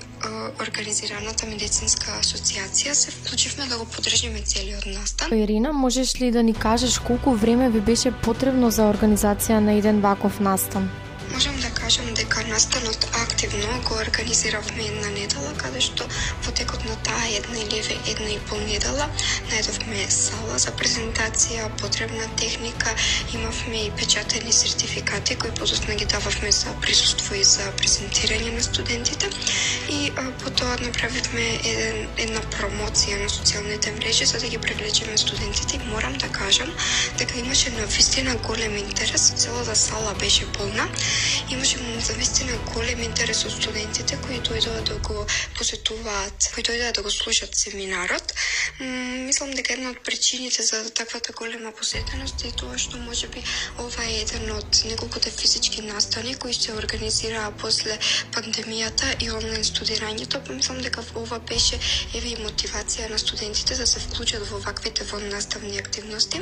организираната 0.60 1.46
медицинска 1.46 2.18
асоциација 2.20 2.92
се 2.94 3.10
вклучивме 3.10 3.66
да 3.66 3.78
го 3.78 3.84
подржиме 3.84 4.40
целиот 4.40 4.86
настан. 4.86 5.38
Ирина, 5.38 5.72
можеш 5.72 6.20
ли 6.20 6.30
да 6.30 6.42
ни 6.42 6.54
кажеш 6.54 6.98
колку 6.98 7.34
време 7.34 7.70
ви 7.70 7.80
беше 7.80 8.12
потребно 8.12 8.70
за 8.70 8.88
организација 8.88 9.58
на 9.58 9.72
еден 9.72 10.00
ваков 10.00 10.40
настан? 10.40 10.90
Можам 11.32 11.60
да 11.60 11.70
кажам 11.70 12.14
дека 12.14 12.42
настанот 12.44 13.06
активно 13.12 13.82
го 13.82 13.94
организиравме 13.94 14.84
една 14.86 15.10
недела, 15.10 15.52
каде 15.56 15.80
што 15.80 16.06
во 16.44 16.52
текот 16.52 16.84
на 16.84 16.96
таа 17.06 17.24
една 17.30 17.58
или 17.58 17.80
една 18.06 18.28
и 18.34 18.38
пол 18.48 18.60
недела 18.60 19.06
најдовме 19.50 20.04
сала 20.10 20.58
за 20.58 20.72
презентација, 20.80 21.68
потребна 21.80 22.28
техника, 22.36 22.94
имавме 23.34 23.84
и 23.86 23.90
печатени 23.90 24.52
сертификати 24.52 25.36
кои 25.36 25.50
подосна 25.50 25.94
ги 25.94 26.04
дававме 26.04 26.52
за 26.52 26.74
присуство 26.82 27.34
и 27.34 27.44
за 27.44 27.72
презентирање 27.80 28.54
на 28.54 28.62
студентите 28.62 29.30
и 29.88 30.12
а, 30.16 30.30
потоа 30.44 30.76
направивме 30.80 31.46
еден, 31.64 32.08
една 32.18 32.40
промоција 32.56 33.20
на 33.22 33.28
социјалните 33.28 33.96
мрежи 33.98 34.26
за 34.26 34.38
да 34.38 34.48
ги 34.48 34.58
привлечеме 34.58 35.18
студентите 35.18 35.76
и 35.76 35.88
морам 35.88 36.14
да 36.14 36.28
кажам 36.28 36.70
дека 37.18 37.38
имаше 37.38 37.70
на 37.70 37.86
вистина 37.86 38.36
голем 38.36 38.76
интерес, 38.76 39.32
целата 39.36 39.76
сала 39.76 40.14
беше 40.14 40.52
полна. 40.52 40.88
Имаше 41.50 41.78
за 42.00 42.12
вистина 42.12 42.52
голем 42.74 43.02
интерес 43.02 43.44
од 43.44 43.52
студентите 43.52 44.16
кои 44.26 44.40
дојдоа 44.40 44.82
да 44.88 44.96
го 45.08 45.26
посетуваат, 45.58 46.50
кои 46.54 46.62
дојдоа 46.62 46.92
да 46.92 47.02
го 47.02 47.10
слушат 47.10 47.56
семинарот. 47.56 48.32
мислам 48.80 49.50
дека 49.54 49.72
една 49.72 49.90
од 49.90 50.00
причините 50.04 50.62
за 50.62 50.90
таквата 50.90 51.32
голема 51.32 51.72
посетеност 51.72 52.44
е 52.44 52.50
тоа 52.60 52.78
што 52.78 52.98
можеби 52.98 53.42
ова 53.78 54.04
е 54.04 54.20
еден 54.22 54.50
од 54.56 54.80
неколкуте 54.90 55.30
физички 55.30 55.82
настани 55.82 56.34
кои 56.34 56.54
се 56.54 56.72
организираа 56.72 57.52
после 57.62 57.98
пандемијата 58.34 59.14
и 59.24 59.30
онлайн 59.30 59.64
студирањето. 59.64 60.42
Па 60.46 60.52
мислам 60.52 60.80
дека 60.80 61.04
ова 61.14 61.38
беше 61.38 61.78
еве 62.14 62.28
и 62.34 62.42
мотивација 62.42 63.10
на 63.10 63.18
студентите 63.18 63.76
да 63.76 63.86
се 63.86 64.00
вклучат 64.00 64.48
во 64.50 64.58
ваквите 64.58 65.04
во 65.12 65.20
наставни 65.20 65.78
активности. 65.78 66.40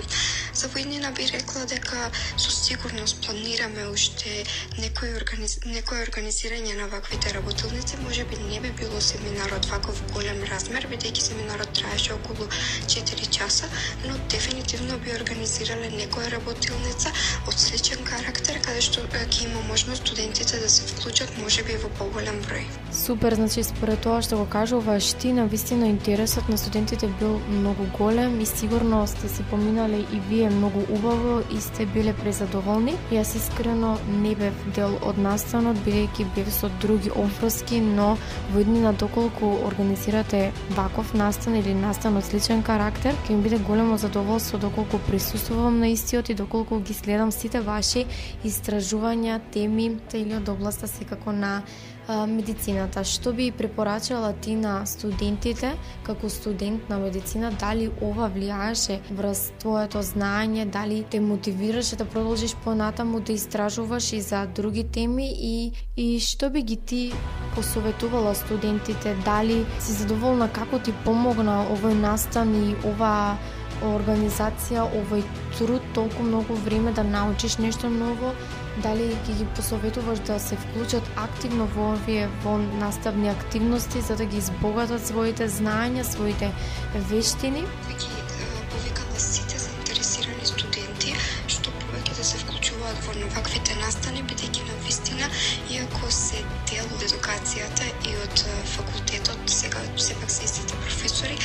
За 0.55 0.69
војнина 0.69 1.13
би 1.17 1.29
рекла 1.33 1.67
дека 1.67 2.11
со 2.37 2.51
сигурност 2.51 3.21
планираме 3.27 3.87
уште 3.89 4.45
некој 4.79 5.17
организ... 5.17 5.59
некој 5.65 6.03
организирање 6.07 6.77
на 6.79 6.89
ваквите 6.93 7.33
работилници, 7.37 8.01
можеби 8.05 8.39
не 8.51 8.61
би 8.61 8.71
било 8.81 9.01
семинарот 9.01 9.67
ваков 9.73 10.03
голем 10.15 10.43
размер, 10.51 10.87
бидејќи 10.93 11.27
семинарот 11.29 11.73
траеше 11.79 12.15
околу 12.15 12.49
4 12.87 13.31
часа, 13.31 13.67
но 14.07 14.17
дефинитивно 14.29 14.99
би 15.05 15.15
организирале 15.17 15.91
некоја 15.97 16.31
работилница 16.37 17.13
од 17.49 17.59
сличен 17.59 18.05
карактер, 18.05 18.61
каде 18.65 18.81
што 18.81 19.07
ќе 19.13 19.47
има 19.49 19.61
можност 19.69 20.07
студентите 20.07 20.59
да 20.61 20.69
се 20.69 20.83
вклучат 20.87 21.31
можеби 21.43 21.77
во 21.83 21.89
поголем 21.99 22.39
број. 22.47 22.65
Супер, 22.93 23.35
значи 23.35 23.63
според 23.65 24.03
тоа 24.05 24.21
што 24.23 24.37
го 24.37 24.47
кажуваш 24.47 25.13
ти, 25.21 25.33
на 25.33 25.47
вистина 25.47 25.87
интересот 25.87 26.49
на 26.49 26.59
студентите 26.59 27.09
бил 27.21 27.39
многу 27.49 27.87
голем 27.99 28.41
и 28.41 28.47
сигурно 28.47 29.07
сте 29.07 29.29
си 29.29 29.43
поминале 29.51 30.05
и 30.13 30.21
вие 30.29 30.51
многу 30.51 30.81
убаво 30.91 31.43
и 31.53 31.61
сте 31.61 31.87
биле 31.87 32.13
презадоволни. 32.13 32.95
Јас 33.13 33.37
искрено 33.37 33.99
не 34.09 34.35
бев 34.35 34.52
дел 34.77 34.97
од 35.03 35.19
настанот, 35.19 35.77
бидејќи 35.87 36.27
бев 36.37 36.51
со 36.53 36.71
други 36.83 37.11
обврски, 37.11 37.81
но 37.81 38.17
во 38.53 38.63
иднина 38.63 38.93
доколку 38.93 39.53
организирате 39.67 40.53
ваков 40.77 41.15
настан 41.15 41.57
или 41.61 41.75
настан 41.75 42.17
од 42.17 42.25
сличен 42.25 42.63
карактер, 42.63 43.15
ќе 43.27 43.37
ми 43.37 43.43
биде 43.43 43.59
големо 43.59 43.99
задоволство 43.99 44.59
доколку 44.59 44.99
присуствувам 45.09 45.81
на 45.81 45.93
истиот 45.93 46.31
и 46.31 46.35
доколку 46.35 46.81
ги 46.81 46.95
следам 46.95 47.33
сите 47.33 47.61
ваши 47.61 48.07
истражувања, 48.45 49.41
теми 49.53 49.97
или 50.15 50.37
од 50.37 50.49
областа 50.49 50.89
секако 50.89 51.33
на 51.33 51.63
медицината. 52.09 53.05
Што 53.05 53.33
би 53.33 53.51
препорачала 53.51 54.33
ти 54.33 54.55
на 54.57 54.87
студентите 54.87 55.73
како 56.03 56.29
студент 56.31 56.89
на 56.89 56.99
медицина, 56.99 57.53
дали 57.61 57.91
ова 58.03 58.31
влијаеше 58.31 58.99
врз 59.11 59.53
твоето 59.63 60.03
знаење, 60.03 60.67
дали 60.71 61.05
те 61.11 61.21
мотивираше 61.21 61.97
да 61.97 62.05
продолжиш 62.05 62.55
понатаму 62.65 63.21
да 63.21 63.33
истражуваш 63.33 64.13
и 64.13 64.21
за 64.21 64.47
други 64.47 64.85
теми? 64.85 65.29
И 65.33 65.73
и 65.97 66.21
што 66.21 66.51
би 66.51 66.63
ги 66.63 66.77
ти 66.77 67.13
посоветувала 67.55 68.35
студентите, 68.35 69.15
дали 69.25 69.65
си 69.81 69.93
задоволна 69.93 70.49
како 70.53 70.79
ти 70.79 70.93
помогна 71.05 71.63
овој 71.71 71.95
настан 72.01 72.55
и 72.55 72.75
ова 72.85 73.37
организација, 73.89 74.87
овој 75.01 75.25
труд, 75.59 75.83
толку 75.95 76.23
многу 76.23 76.55
време 76.67 76.93
да 76.93 77.05
научиш 77.05 77.57
нешто 77.59 77.91
ново, 77.91 78.33
дали 78.83 79.09
ги 79.27 79.35
ги 79.39 79.47
посоветуваш 79.57 80.19
да 80.27 80.39
се 80.41 80.57
вклучат 80.57 81.03
активно 81.17 81.67
во 81.77 81.93
овие 81.93 82.29
во 82.45 82.59
наставни 82.59 83.29
активности 83.29 84.01
за 84.01 84.17
да 84.17 84.25
ги 84.25 84.39
избогатат 84.39 85.07
своите 85.07 85.49
знаења, 85.49 86.03
своите 86.03 86.53
вештини? 87.11 87.67
Ги 87.89 88.11
повикала 88.73 89.19
сите 89.19 89.59
заинтересирани 89.59 90.47
студенти 90.47 91.17
што 91.47 91.73
повеќе 91.83 92.17
да 92.17 92.25
се 92.25 92.39
вклучуваат 92.43 93.05
во 93.07 93.13
ваквите 93.37 93.75
настани, 93.81 94.23
бидејќи 94.31 94.65
на 94.69 94.77
вистина, 94.87 95.29
иако 95.75 96.11
се 96.11 96.41
дел 96.71 96.87
од 96.97 97.05
едукацијата 97.09 97.89
и 98.09 98.15
од 98.25 98.45
факултетот, 98.75 99.43
сега 99.47 99.83
сепак 99.97 100.31
се 100.31 100.45
истите 100.45 100.79
професори, 100.85 101.37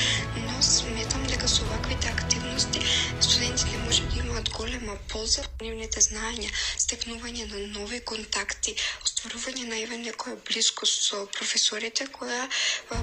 имаат 4.88 5.00
голема 5.04 5.08
полза 5.12 5.44
нивните 5.62 6.02
знаења, 6.02 6.50
стекнување 6.88 7.46
на 7.52 7.60
нови 7.76 7.98
контакти, 8.10 8.72
остварување 9.04 9.66
на 9.68 9.76
еве 9.84 9.98
некоја 10.00 10.38
блискост 10.48 11.02
со 11.08 11.18
професорите 11.36 12.06
која 12.16 12.46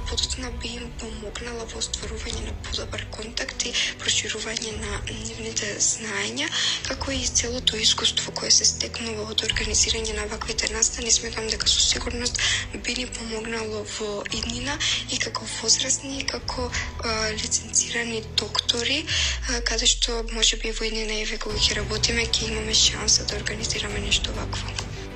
подоцна 0.08 0.48
би 0.62 0.70
им 0.78 0.86
помогнала 1.02 1.66
во 1.68 1.82
остварување 1.82 2.46
на 2.46 2.54
подобар 2.64 3.04
контакт 3.16 3.66
и 3.68 3.72
проширување 4.00 4.72
на 4.78 5.00
нивните 5.10 5.68
знаења, 5.88 6.48
како 6.88 7.12
и 7.12 7.26
целото 7.40 7.76
искуство 7.76 8.32
кое 8.38 8.50
се 8.58 8.64
стекнува 8.70 9.26
од 9.34 9.44
организирање 9.50 10.16
на 10.16 10.24
ваквите 10.32 10.72
настани, 10.72 11.12
сметам 11.12 11.50
дека 11.52 11.68
со 11.68 11.84
сигурност 11.84 12.40
би 12.88 12.96
ни 13.02 13.06
помогнало 13.18 13.84
во 13.98 14.10
иднина 14.32 14.78
и 15.12 15.20
како 15.26 15.44
возрастни 15.58 16.22
и 16.22 16.26
како 16.32 16.70
а, 16.70 17.12
лиценцирани 17.36 18.24
доктори, 18.40 19.02
а, 19.04 19.60
каде 19.68 19.92
што 19.92 20.22
може 20.32 20.56
би 20.64 20.72
во 20.72 20.88
иднина 20.88 21.20
еве 21.20 21.36
кога 21.36 21.60
ќе 21.60 21.80
работиме 21.82 22.24
ќе 22.32 22.48
имаме 22.48 22.80
шанса 22.86 23.28
да 23.28 23.36
организираме 23.36 23.73
нешто 24.06 24.30
вакво. 24.32 24.68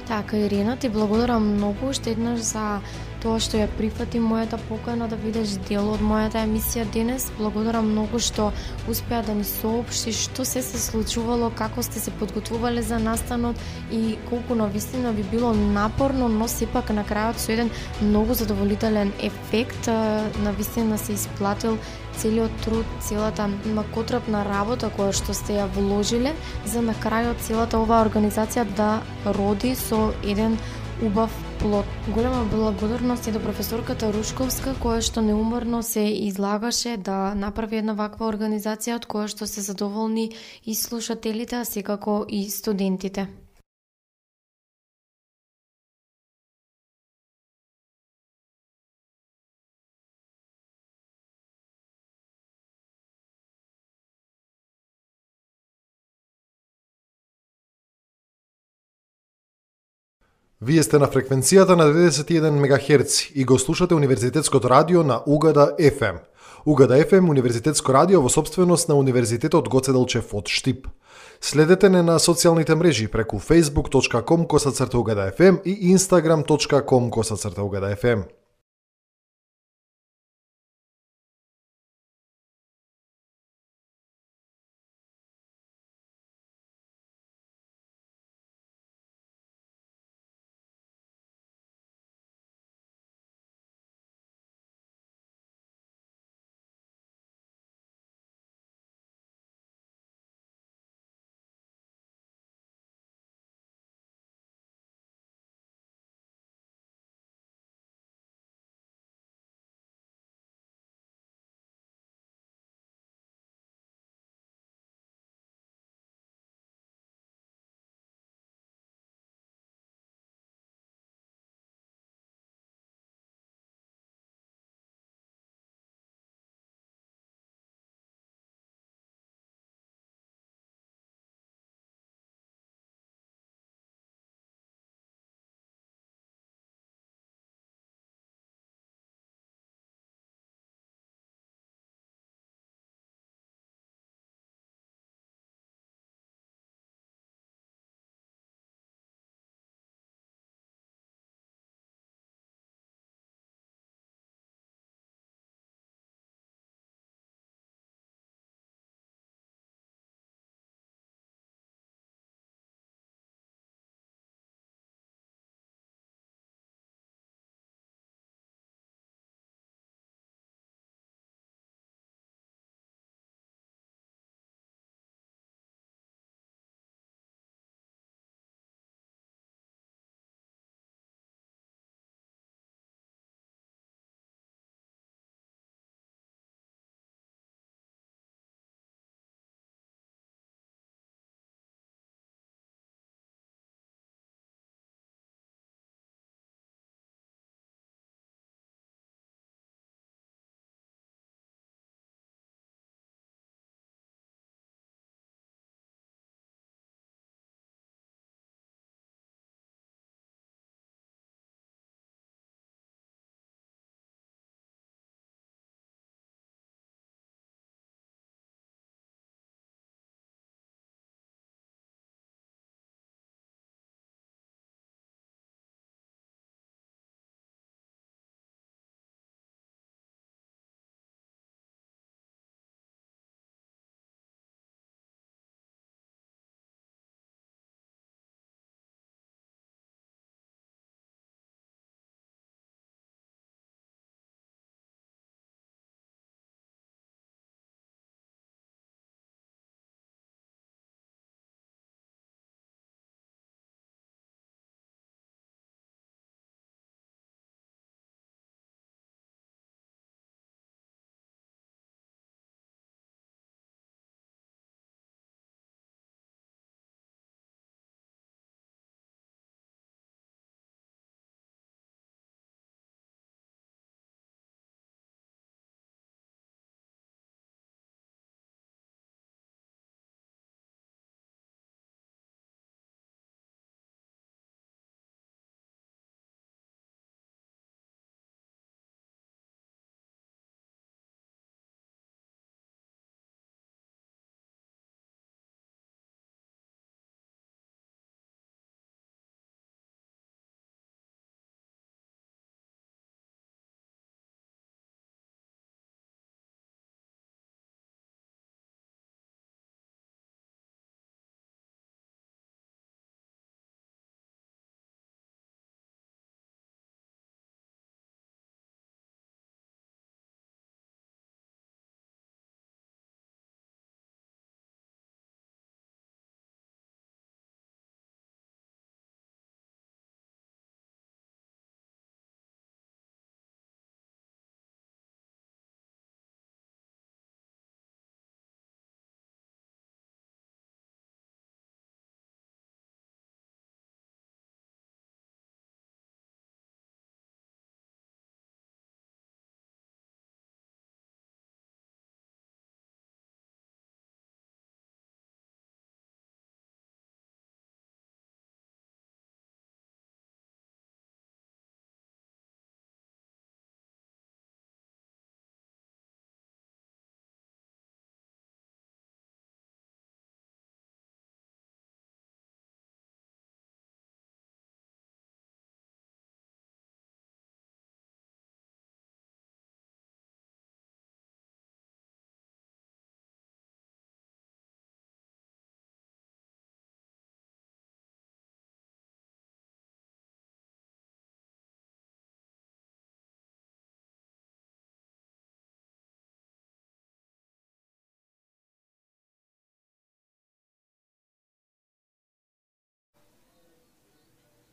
Така, 0.08 0.36
Ирина, 0.36 0.76
ти 0.76 0.88
благодарам 0.88 1.54
многу 1.54 1.88
уште 1.88 2.10
еднаш 2.10 2.40
за 2.40 2.80
тоа 3.22 3.38
што 3.42 3.58
ја 3.58 3.66
прифати 3.78 4.20
мојата 4.22 4.58
покана 4.68 5.08
да 5.10 5.16
видиш 5.18 5.56
дел 5.68 5.90
од 5.90 6.02
мојата 6.04 6.44
емисија 6.46 6.84
денес. 6.94 7.28
Благодарам 7.38 7.90
многу 7.90 8.20
што 8.22 8.50
успеа 8.90 9.22
да 9.26 9.34
ни 9.34 9.44
соопшти 9.44 10.14
што 10.14 10.44
се 10.46 10.62
се 10.62 10.78
случувало, 10.78 11.50
како 11.50 11.82
сте 11.82 12.00
се 12.00 12.14
подготвувале 12.20 12.82
за 12.82 12.98
настанот 12.98 13.56
и 13.92 14.16
колку 14.30 14.54
на 14.54 14.68
вистина 14.68 15.12
би 15.12 15.22
било 15.22 15.52
напорно, 15.52 16.28
но 16.28 16.48
сепак 16.48 16.90
на 16.90 17.04
крајот 17.04 17.42
со 17.42 17.52
еден 17.52 17.70
многу 18.02 18.34
задоволителен 18.34 19.12
ефект, 19.18 19.86
на 19.86 20.52
вистина 20.58 20.98
се 20.98 21.12
исплатил 21.12 21.78
целиот 22.18 22.50
труд, 22.64 22.86
целата 23.00 23.48
макотрапна 23.74 24.44
работа 24.44 24.90
која 24.94 25.14
што 25.14 25.34
сте 25.34 25.58
ја 25.58 25.68
вложиле 25.74 26.34
за 26.66 26.82
на 26.82 26.94
крајот 26.94 27.42
целата 27.46 27.78
оваа 27.78 28.04
организација 28.06 28.66
да 28.78 28.90
роди 29.38 29.74
со 29.74 30.12
еден 30.22 30.58
убав 31.02 31.44
плод. 31.58 31.86
Голема 32.08 32.44
благодарност 32.44 33.26
и 33.26 33.32
до 33.32 33.40
професорката 33.40 34.12
Рушковска, 34.12 34.74
која 34.82 35.00
што 35.00 35.22
неуморно 35.22 35.82
се 35.82 36.00
излагаше 36.00 36.96
да 36.96 37.34
направи 37.34 37.78
една 37.78 37.94
ваква 37.94 38.26
организација 38.28 38.96
од 38.98 39.06
која 39.06 39.28
што 39.28 39.46
се 39.46 39.60
задоволни 39.60 40.30
и 40.66 40.74
слушателите, 40.74 41.56
а 41.56 41.64
секако 41.64 42.24
и 42.28 42.50
студентите. 42.50 43.28
Вие 60.58 60.82
сте 60.82 60.98
на 60.98 61.06
фреквенцијата 61.06 61.76
на 61.78 61.84
91 61.86 62.50
МГц 62.50 63.30
и 63.34 63.44
го 63.44 63.58
слушате 63.58 63.94
Универзитетското 63.94 64.70
радио 64.70 65.04
на 65.04 65.22
Угада 65.26 65.76
FM. 65.78 66.18
Угада 66.66 66.94
FM 66.94 67.30
Универзитетско 67.30 67.94
радио 67.94 68.20
во 68.20 68.28
собственост 68.28 68.88
на 68.88 68.94
Универзитетот 68.94 69.68
Гоце 69.68 69.92
Делчев 69.92 70.34
од 70.34 70.48
Штип. 70.48 70.88
Следете 71.40 71.88
не 71.88 72.02
на 72.02 72.18
социјалните 72.18 72.74
мрежи 72.74 73.06
преку 73.06 73.38
facebook.com 73.38 74.46
косацрта 74.46 74.98
Угада 74.98 75.30
FM 75.30 75.62
и 75.62 75.94
instagram.com 75.94 77.10
косацрта 77.10 77.62
Угада 77.62 77.94
FM. 77.94 78.26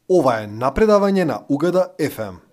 Ова 0.05 0.35
е 0.43 0.47
напредавање 0.47 1.23
на 1.25 1.39
Угада 1.49 1.87
FM. 1.97 2.44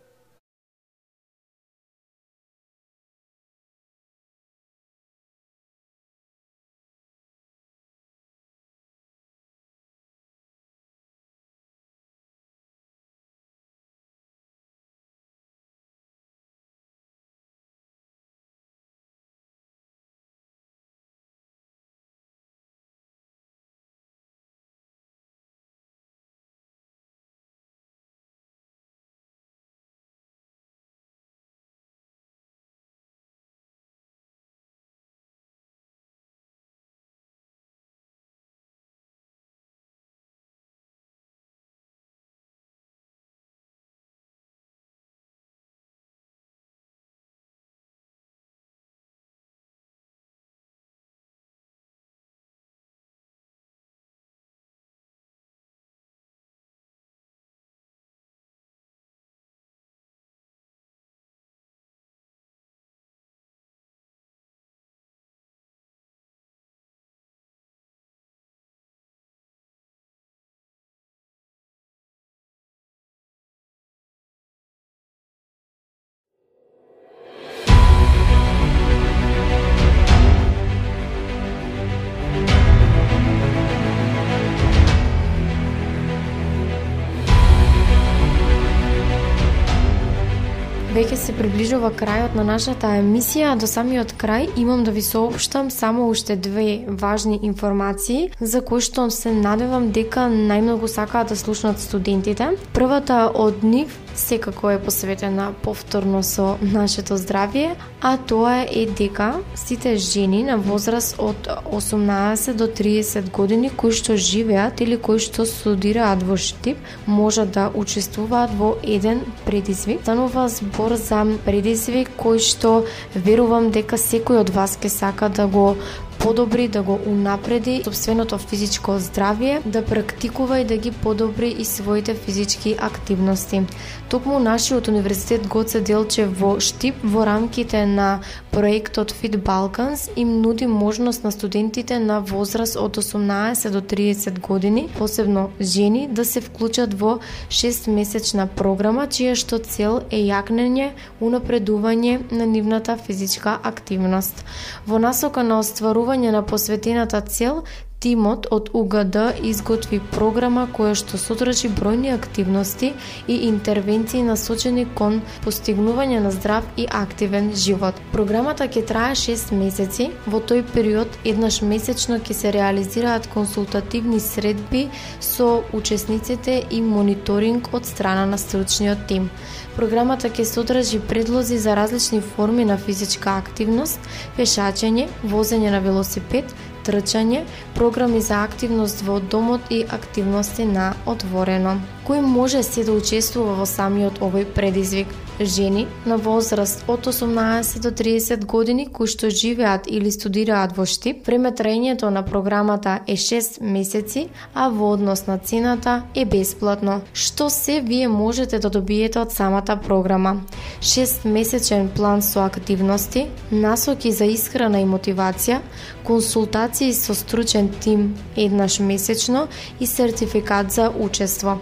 Се 91.23 91.33
приближува 91.39 91.93
крајот 91.95 92.35
на 92.35 92.43
нашата 92.43 92.89
емисија, 92.99 93.53
до 93.55 93.69
самиот 93.71 94.17
крај 94.19 94.49
имам 94.59 94.83
да 94.83 94.91
ви 94.91 95.03
соопштам 95.07 95.71
само 95.71 96.09
уште 96.11 96.35
две 96.37 96.83
важни 96.89 97.39
информации 97.43 98.31
за 98.41 98.61
кои 98.61 98.83
што 98.83 99.07
се 99.11 99.31
надевам 99.31 99.93
дека 99.95 100.27
најмногу 100.27 100.91
сакаат 100.91 101.31
да 101.31 101.37
слушнат 101.37 101.79
студентите. 101.79 102.49
Првата 102.75 103.31
од 103.35 103.63
нив 103.63 103.95
секако 104.15 104.71
е 104.71 104.79
посветена 104.83 105.53
повторно 105.63 106.23
со 106.23 106.57
нашето 106.63 107.19
здравје, 107.19 107.75
а 108.01 108.17
тоа 108.17 108.65
е 108.65 108.87
дека 108.87 109.41
сите 109.55 109.97
жени 109.97 110.43
на 110.43 110.57
возраст 110.57 111.17
од 111.19 111.49
18 111.73 112.55
до 112.55 112.67
30 112.67 113.31
години 113.31 113.71
кои 113.71 113.93
што 113.93 114.17
живеат 114.17 114.81
или 114.81 114.97
кои 114.97 115.19
што 115.19 115.47
студираат 115.47 116.23
во 116.23 116.37
Штип 116.37 116.79
можат 117.07 117.53
да 117.53 117.71
учествуваат 117.75 118.51
во 118.59 118.77
еден 118.83 119.21
предизвик. 119.47 120.03
Станува 120.03 120.49
збор 120.49 120.97
за 120.97 121.25
предизвик 121.45 122.11
кој 122.19 122.39
што 122.39 122.85
верувам 123.15 123.71
дека 123.71 123.97
секој 123.97 124.43
од 124.43 124.51
вас 124.51 124.77
ке 124.77 124.89
сака 124.89 125.29
да 125.29 125.47
го 125.47 125.77
подобри, 126.19 126.69
да 126.69 126.83
го 126.83 126.99
унапреди 127.07 127.83
собственото 127.85 128.39
физичко 128.39 128.93
здравје, 129.03 129.61
да 129.67 129.85
практикува 129.85 130.61
и 130.61 130.65
да 130.65 130.77
ги 130.77 130.91
подобри 130.91 131.49
и 131.59 131.65
своите 131.65 132.15
физички 132.15 132.77
активности. 132.79 133.63
Токму 134.09 134.39
нашиот 134.39 134.89
универзитет 134.89 135.47
Гоце 135.49 135.81
Делче 135.81 136.27
во 136.27 136.61
Штип 136.61 136.95
во 137.05 137.27
рамките 137.27 137.87
на 137.87 138.21
проектот 138.51 139.11
Fit 139.11 139.37
Balkans 139.37 140.11
им 140.17 140.43
нуди 140.43 140.67
можност 140.67 141.25
на 141.25 141.33
студентите 141.33 141.99
на 141.99 142.21
возраст 142.21 142.77
од 142.77 142.97
18 142.97 143.71
до 143.71 143.81
30 143.81 144.41
години, 144.41 144.89
посебно 144.99 145.51
жени, 145.61 146.09
да 146.11 146.25
се 146.25 146.41
вклучат 146.41 146.95
во 146.95 147.19
6 147.49 147.91
месечна 147.91 148.47
програма 148.47 149.07
чија 149.09 149.35
што 149.35 149.59
цел 149.59 150.03
е 150.11 150.21
јакнење, 150.29 150.91
унапредување 151.21 152.33
на 152.33 152.47
нивната 152.47 152.97
физичка 152.97 153.59
активност. 153.63 154.45
Во 154.87 154.99
насока 154.99 155.43
на 155.43 155.59
остварување 155.59 156.12
постигнување 156.13 156.33
на 156.33 156.43
посветената 156.43 157.21
цел, 157.21 157.65
Тимот 158.03 158.47
од 158.51 158.69
УГД 158.75 159.17
изготви 159.47 160.01
програма 160.11 160.65
која 160.75 160.97
што 160.99 161.19
содржи 161.23 161.69
бројни 161.71 162.11
активности 162.11 162.89
и 163.29 163.37
интервенции 163.47 164.25
насочени 164.27 164.89
кон 164.99 165.21
постигнување 165.45 166.19
на 166.25 166.33
здрав 166.35 166.67
и 166.77 166.89
активен 166.91 167.53
живот. 167.55 167.95
Програмата 168.13 168.67
ќе 168.67 168.83
трае 168.91 169.15
6 169.15 169.55
месеци. 169.55 170.09
Во 170.27 170.43
тој 170.43 170.65
период 170.75 171.07
еднаш 171.25 171.61
месечно 171.63 172.19
ќе 172.19 172.35
се 172.35 172.53
реализираат 172.59 173.31
консултативни 173.31 174.19
средби 174.21 174.89
со 175.21 175.63
учесниците 175.73 176.65
и 176.71 176.83
мониторинг 176.83 177.71
од 177.73 177.87
страна 177.87 178.27
на 178.27 178.39
стручниот 178.39 179.07
тим. 179.07 179.31
Програмата 179.77 180.29
ќе 180.29 180.45
содржи 180.45 180.99
предлози 181.09 181.57
за 181.59 181.73
различни 181.77 182.21
форми 182.21 182.65
на 182.69 182.77
физичка 182.77 183.39
активност, 183.41 184.01
пешачење, 184.37 185.07
возење 185.25 185.71
на 185.73 185.81
велосипед, 185.81 186.53
трчање, 186.85 187.47
програми 187.75 188.21
за 188.21 188.43
активност 188.45 189.01
во 189.07 189.17
домот 189.21 189.71
и 189.71 189.81
активности 189.89 190.67
на 190.69 190.93
отворено. 191.07 191.79
Кој 192.05 192.21
може 192.21 192.63
се 192.63 192.85
да 192.85 192.93
учествува 192.93 193.57
во 193.57 193.67
самиот 193.67 194.21
овој 194.21 194.45
предизвик? 194.53 195.09
Жени 195.45 195.87
на 196.07 196.17
возраст 196.17 196.85
од 196.87 197.07
18 197.07 197.79
до 197.79 197.91
30 197.91 198.45
години 198.45 198.87
кои 198.93 199.07
што 199.07 199.31
живеат 199.31 199.89
или 199.91 200.11
студираат 200.11 200.77
во 200.77 200.87
Штип, 200.87 201.27
време 201.27 201.51
траењето 201.51 202.11
на 202.11 202.23
програмата 202.23 203.01
е 203.07 203.17
6 203.17 203.59
месеци, 203.63 204.29
а 204.55 204.69
во 204.69 204.93
однос 204.93 205.27
на 205.27 205.39
цената 205.39 206.03
е 206.15 206.25
бесплатно. 206.25 207.01
Што 207.13 207.51
се 207.51 207.81
вие 207.81 208.09
можете 208.09 208.59
да 208.59 208.71
добиете 208.71 209.19
од 209.19 209.33
самата 209.33 209.79
програма? 209.83 210.43
6 210.81 211.27
месечен 211.27 211.89
план 211.89 212.23
со 212.23 212.45
активности, 212.45 213.27
насоки 213.51 214.13
за 214.13 214.25
исхрана 214.25 214.81
и 214.81 214.87
мотивација, 214.87 215.59
консултации 216.05 216.93
со 216.93 217.15
стручен 217.15 217.69
тим 217.81 218.15
еднаш 218.37 218.79
месечно 218.79 219.49
и 219.81 219.87
сертификат 219.87 220.73
за 220.73 220.93
учество. 221.01 221.59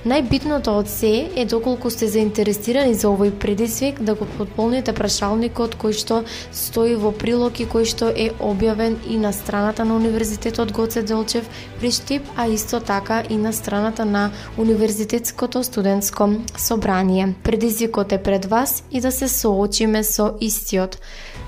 Најбитното 0.00 0.72
од 0.80 0.88
се 0.88 1.08
е 1.36 1.42
доколку 1.44 1.90
сте 1.92 2.06
заинтересирани 2.08 2.94
за 2.96 3.10
овој 3.10 3.34
предизвик 3.36 3.98
да 4.00 4.14
го 4.16 4.24
подполните 4.38 4.94
прашалникот 4.96 5.74
кој 5.76 5.92
што 5.92 6.22
стои 6.56 6.94
во 7.02 7.10
прилог 7.12 7.60
и 7.60 7.66
кој 7.68 7.84
што 7.84 8.08
е 8.08 8.30
објавен 8.40 8.96
и 9.04 9.18
на 9.20 9.34
страната 9.36 9.84
на 9.84 9.98
Универзитетот 10.00 10.72
Гоце 10.72 11.02
Делчев 11.02 11.50
при 11.80 11.90
Штип, 11.92 12.22
а 12.36 12.48
исто 12.48 12.80
така 12.80 13.22
и 13.28 13.36
на 13.36 13.52
страната 13.52 14.04
на 14.04 14.30
Универзитетското 14.56 15.64
студентско 15.64 16.30
собрание. 16.56 17.34
Предизвикот 17.44 18.12
е 18.12 18.22
пред 18.22 18.44
вас 18.44 18.84
и 18.90 19.00
да 19.00 19.12
се 19.12 19.28
соочиме 19.28 20.04
со 20.04 20.32
истиот. 20.40 20.96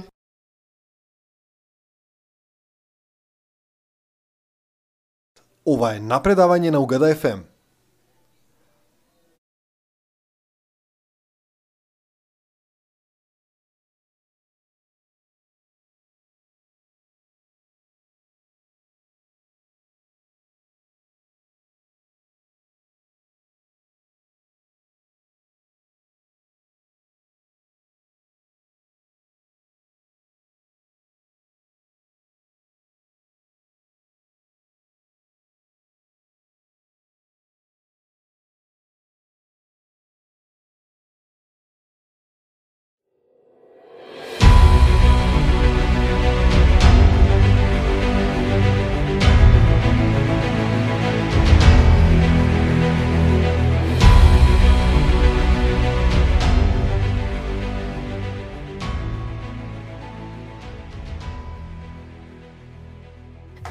Ова 5.68 5.90
е 5.96 6.00
напредавање 6.00 6.70
на 6.72 6.80
Угада 6.80 7.14
FM. 7.14 7.38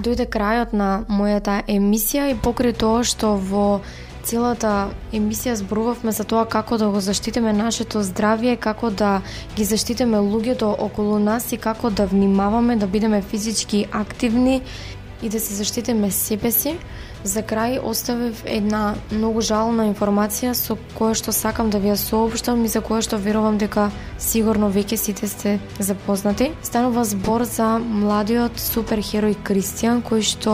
Дојде 0.07 0.27
крајот 0.31 0.73
на 0.73 0.89
мојата 1.11 1.61
емисија 1.67 2.31
и 2.31 2.39
покрај 2.39 2.75
тоа 2.79 3.03
што 3.03 3.35
во 3.35 3.67
целата 4.27 4.89
емисија 5.15 5.55
зборувавме 5.55 6.11
за 6.11 6.23
тоа 6.27 6.45
како 6.51 6.77
да 6.77 6.89
го 6.91 6.99
заштитиме 7.03 7.53
нашето 7.55 8.03
здравје, 8.03 8.57
како 8.59 8.89
да 8.89 9.21
ги 9.55 9.63
заштитиме 9.63 10.19
луѓето 10.19 10.73
околу 10.87 11.19
нас 11.19 11.51
и 11.51 11.57
како 11.57 11.89
да 11.89 12.05
внимаваме 12.05 12.75
да 12.75 12.87
бидеме 12.87 13.21
физички 13.21 13.85
активни 13.91 14.61
и 15.23 15.29
да 15.29 15.39
се 15.39 15.53
заштитиме 15.53 16.11
себе 16.11 16.51
си. 16.51 16.75
За 17.27 17.41
крај 17.43 17.81
оставив 17.83 18.39
една 18.47 18.95
многу 19.11 19.41
жална 19.43 19.89
информација 19.89 20.53
со 20.55 20.77
која 20.95 21.17
што 21.19 21.33
сакам 21.35 21.67
да 21.69 21.81
ви 21.83 21.89
ја 21.91 21.97
соопштам 21.99 22.61
и 22.63 22.71
за 22.71 22.79
која 22.79 23.03
што 23.03 23.19
верувам 23.19 23.57
дека 23.59 23.89
сигурно 24.15 24.69
веќе 24.71 24.95
сите 24.95 25.27
сте 25.27 25.57
запознати. 25.79 26.53
Станува 26.63 27.03
збор 27.03 27.43
за 27.43 27.67
младиот 27.83 28.55
суперхерој 28.63 29.35
Кристијан 29.43 29.99
кој 30.07 30.23
што 30.23 30.53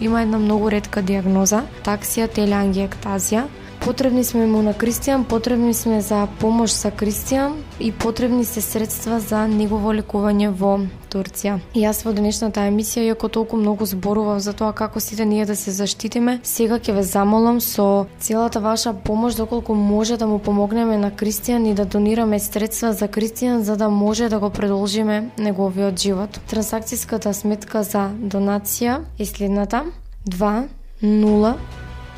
има 0.00 0.22
една 0.24 0.40
многу 0.40 0.72
ретка 0.72 1.04
диагноза 1.04 1.60
таксија 1.84 2.30
телеангиектазија 2.32 3.44
Потребни 3.84 4.24
сме 4.24 4.46
му 4.46 4.62
на 4.62 4.72
Кристијан, 4.74 5.24
потребни 5.24 5.74
сме 5.74 6.00
за 6.00 6.26
помош 6.40 6.72
за 6.72 6.88
Кристијан 6.90 7.52
и 7.80 7.92
потребни 7.92 8.44
се 8.44 8.60
средства 8.60 9.18
за 9.20 9.42
негово 9.48 9.92
лекување 9.92 10.48
во 10.48 10.78
Турција. 11.12 11.58
И 11.76 11.82
јас 11.84 12.00
во 12.06 12.14
денешната 12.16 12.64
емисија, 12.64 13.04
иако 13.12 13.28
толку 13.28 13.60
многу 13.60 13.84
зборував 13.84 14.40
за 14.40 14.54
тоа 14.56 14.72
како 14.72 15.00
сите 15.04 15.26
ние 15.28 15.44
да 15.44 15.56
се 15.56 15.70
заштитиме, 15.70 16.38
сега 16.42 16.78
ќе 16.80 16.94
ве 16.96 17.02
замолам 17.02 17.60
со 17.60 18.06
целата 18.18 18.60
ваша 18.60 18.94
помош 18.94 19.36
доколку 19.36 19.74
може 19.74 20.16
да 20.16 20.26
му 20.26 20.38
помогнеме 20.38 20.96
на 20.96 21.10
Кристијан 21.10 21.68
и 21.68 21.74
да 21.74 21.84
донираме 21.84 22.40
средства 22.40 22.92
за 22.92 23.08
Кристијан 23.08 23.60
за 23.68 23.76
да 23.76 23.90
може 23.90 24.28
да 24.28 24.40
го 24.40 24.50
продолжиме 24.50 25.28
неговиот 25.36 26.00
живот. 26.00 26.40
Трансакцијската 26.48 27.36
сметка 27.36 27.84
за 27.84 28.08
донација 28.16 29.02
е 29.18 29.28
следната 29.28 29.84
2 30.24 30.68
0 31.02 31.54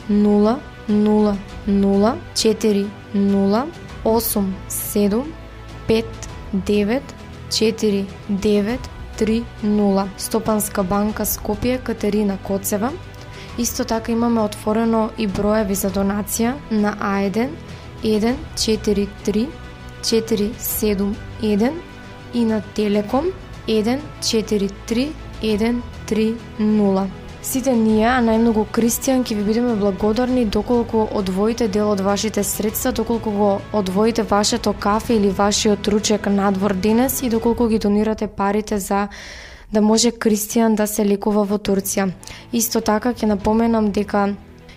0 0.08 0.75
0 0.89 1.37
0 1.66 2.14
4 2.34 2.87
0 3.14 3.66
8 4.05 4.55
7 4.68 5.22
5 5.89 6.05
9 6.55 7.03
4 7.51 8.07
9 8.28 8.78
3 9.18 9.45
0 9.64 10.09
Стопанска 10.18 10.82
банка 10.82 11.24
Скопје 11.24 11.82
Катерина 11.82 12.39
Коцева 12.39 12.93
Исто 13.59 13.84
така 13.84 14.12
имаме 14.12 14.41
отворено 14.41 15.11
и 15.18 15.26
броеви 15.26 15.74
за 15.74 15.91
донација 15.91 16.55
на 16.70 16.97
А1 16.97 17.49
143 18.03 19.49
471 20.03 21.72
и 22.34 22.45
на 22.45 22.62
Телеком 22.74 23.24
143 23.66 25.09
130. 25.43 27.25
Сите 27.47 27.70
ние, 27.78 28.09
а 28.11 28.18
најмногу 28.18 28.64
Кристијан, 28.74 29.20
ќе 29.22 29.36
ви 29.38 29.44
бидеме 29.47 29.76
благодарни 29.78 30.42
доколку 30.51 31.05
одвоите 31.14 31.68
дел 31.70 31.92
од 31.92 32.01
вашите 32.03 32.42
средства, 32.42 32.90
доколку 32.90 33.30
го 33.30 33.51
одвоите 33.72 34.24
вашето 34.26 34.72
кафе 34.72 35.14
или 35.14 35.30
вашиот 35.30 35.86
ручек 35.88 36.26
надвор 36.26 36.74
денес 36.74 37.22
и 37.22 37.30
доколку 37.30 37.68
ги 37.68 37.78
донирате 37.78 38.26
парите 38.26 38.78
за 38.78 39.07
да 39.72 39.80
може 39.80 40.11
Кристијан 40.11 40.74
да 40.74 40.86
се 40.90 41.07
лекува 41.07 41.44
во 41.47 41.59
Турција. 41.62 42.11
Исто 42.53 42.82
така 42.82 43.14
ќе 43.14 43.30
напоменам 43.30 43.92
дека 43.94 44.34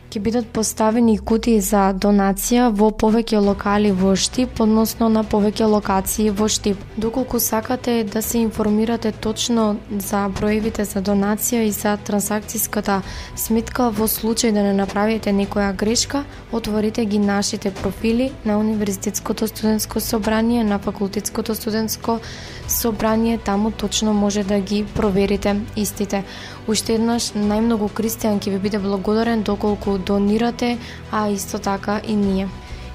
ќе 0.09 0.19
бидат 0.25 0.47
поставени 0.49 1.19
кутии 1.21 1.59
за 1.61 1.81
донација 1.93 2.69
во 2.73 2.87
повеќе 3.01 3.37
локали 3.45 3.91
во 3.93 4.15
Штип, 4.17 4.57
односно 4.63 5.09
на 5.13 5.21
повеќе 5.21 5.67
локации 5.69 6.31
во 6.33 6.47
Штип. 6.49 6.81
Доколку 6.97 7.39
сакате 7.39 8.03
да 8.03 8.21
се 8.21 8.39
информирате 8.39 9.11
точно 9.11 9.77
за 10.09 10.23
броевите 10.39 10.85
за 10.85 11.03
донација 11.05 11.61
и 11.67 11.71
за 11.71 11.93
трансакцијската 12.07 13.01
сметка 13.35 13.91
во 13.93 14.07
случај 14.09 14.51
да 14.51 14.63
не 14.65 14.73
направите 14.73 15.29
некоја 15.29 15.75
грешка, 15.77 16.23
отворите 16.51 17.05
ги 17.05 17.19
нашите 17.19 17.71
профили 17.71 18.31
на 18.45 18.57
Универзитетското 18.57 19.47
студентско 19.47 19.99
собрание, 19.99 20.63
на 20.63 20.79
Факултетското 20.79 21.55
студентско 21.55 22.19
собрание, 22.67 23.37
таму 23.37 23.71
точно 23.71 24.13
може 24.13 24.43
да 24.43 24.59
ги 24.59 24.85
проверите 24.95 25.55
истите. 25.75 26.23
Уште 26.69 26.99
еднаш, 26.99 27.31
најмногу 27.33 27.87
Кристијан 27.97 28.35
ќе 28.45 28.51
ви 28.53 28.59
биде 28.61 28.79
благодарен 28.83 29.41
доколку 29.41 29.95
донирате, 29.97 30.75
а 31.11 31.23
исто 31.33 31.57
така 31.57 31.95
и 32.05 32.13
ние. 32.15 32.45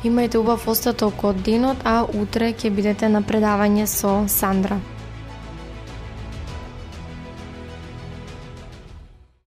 Имајте 0.06 0.38
убав 0.38 0.68
остаток 0.70 1.24
од 1.26 1.42
денот, 1.42 1.82
а 1.82 2.04
утре 2.22 2.52
ќе 2.54 2.70
бидете 2.70 3.10
на 3.10 3.26
предавање 3.26 3.90
со 3.90 4.12
Сандра. 4.30 4.78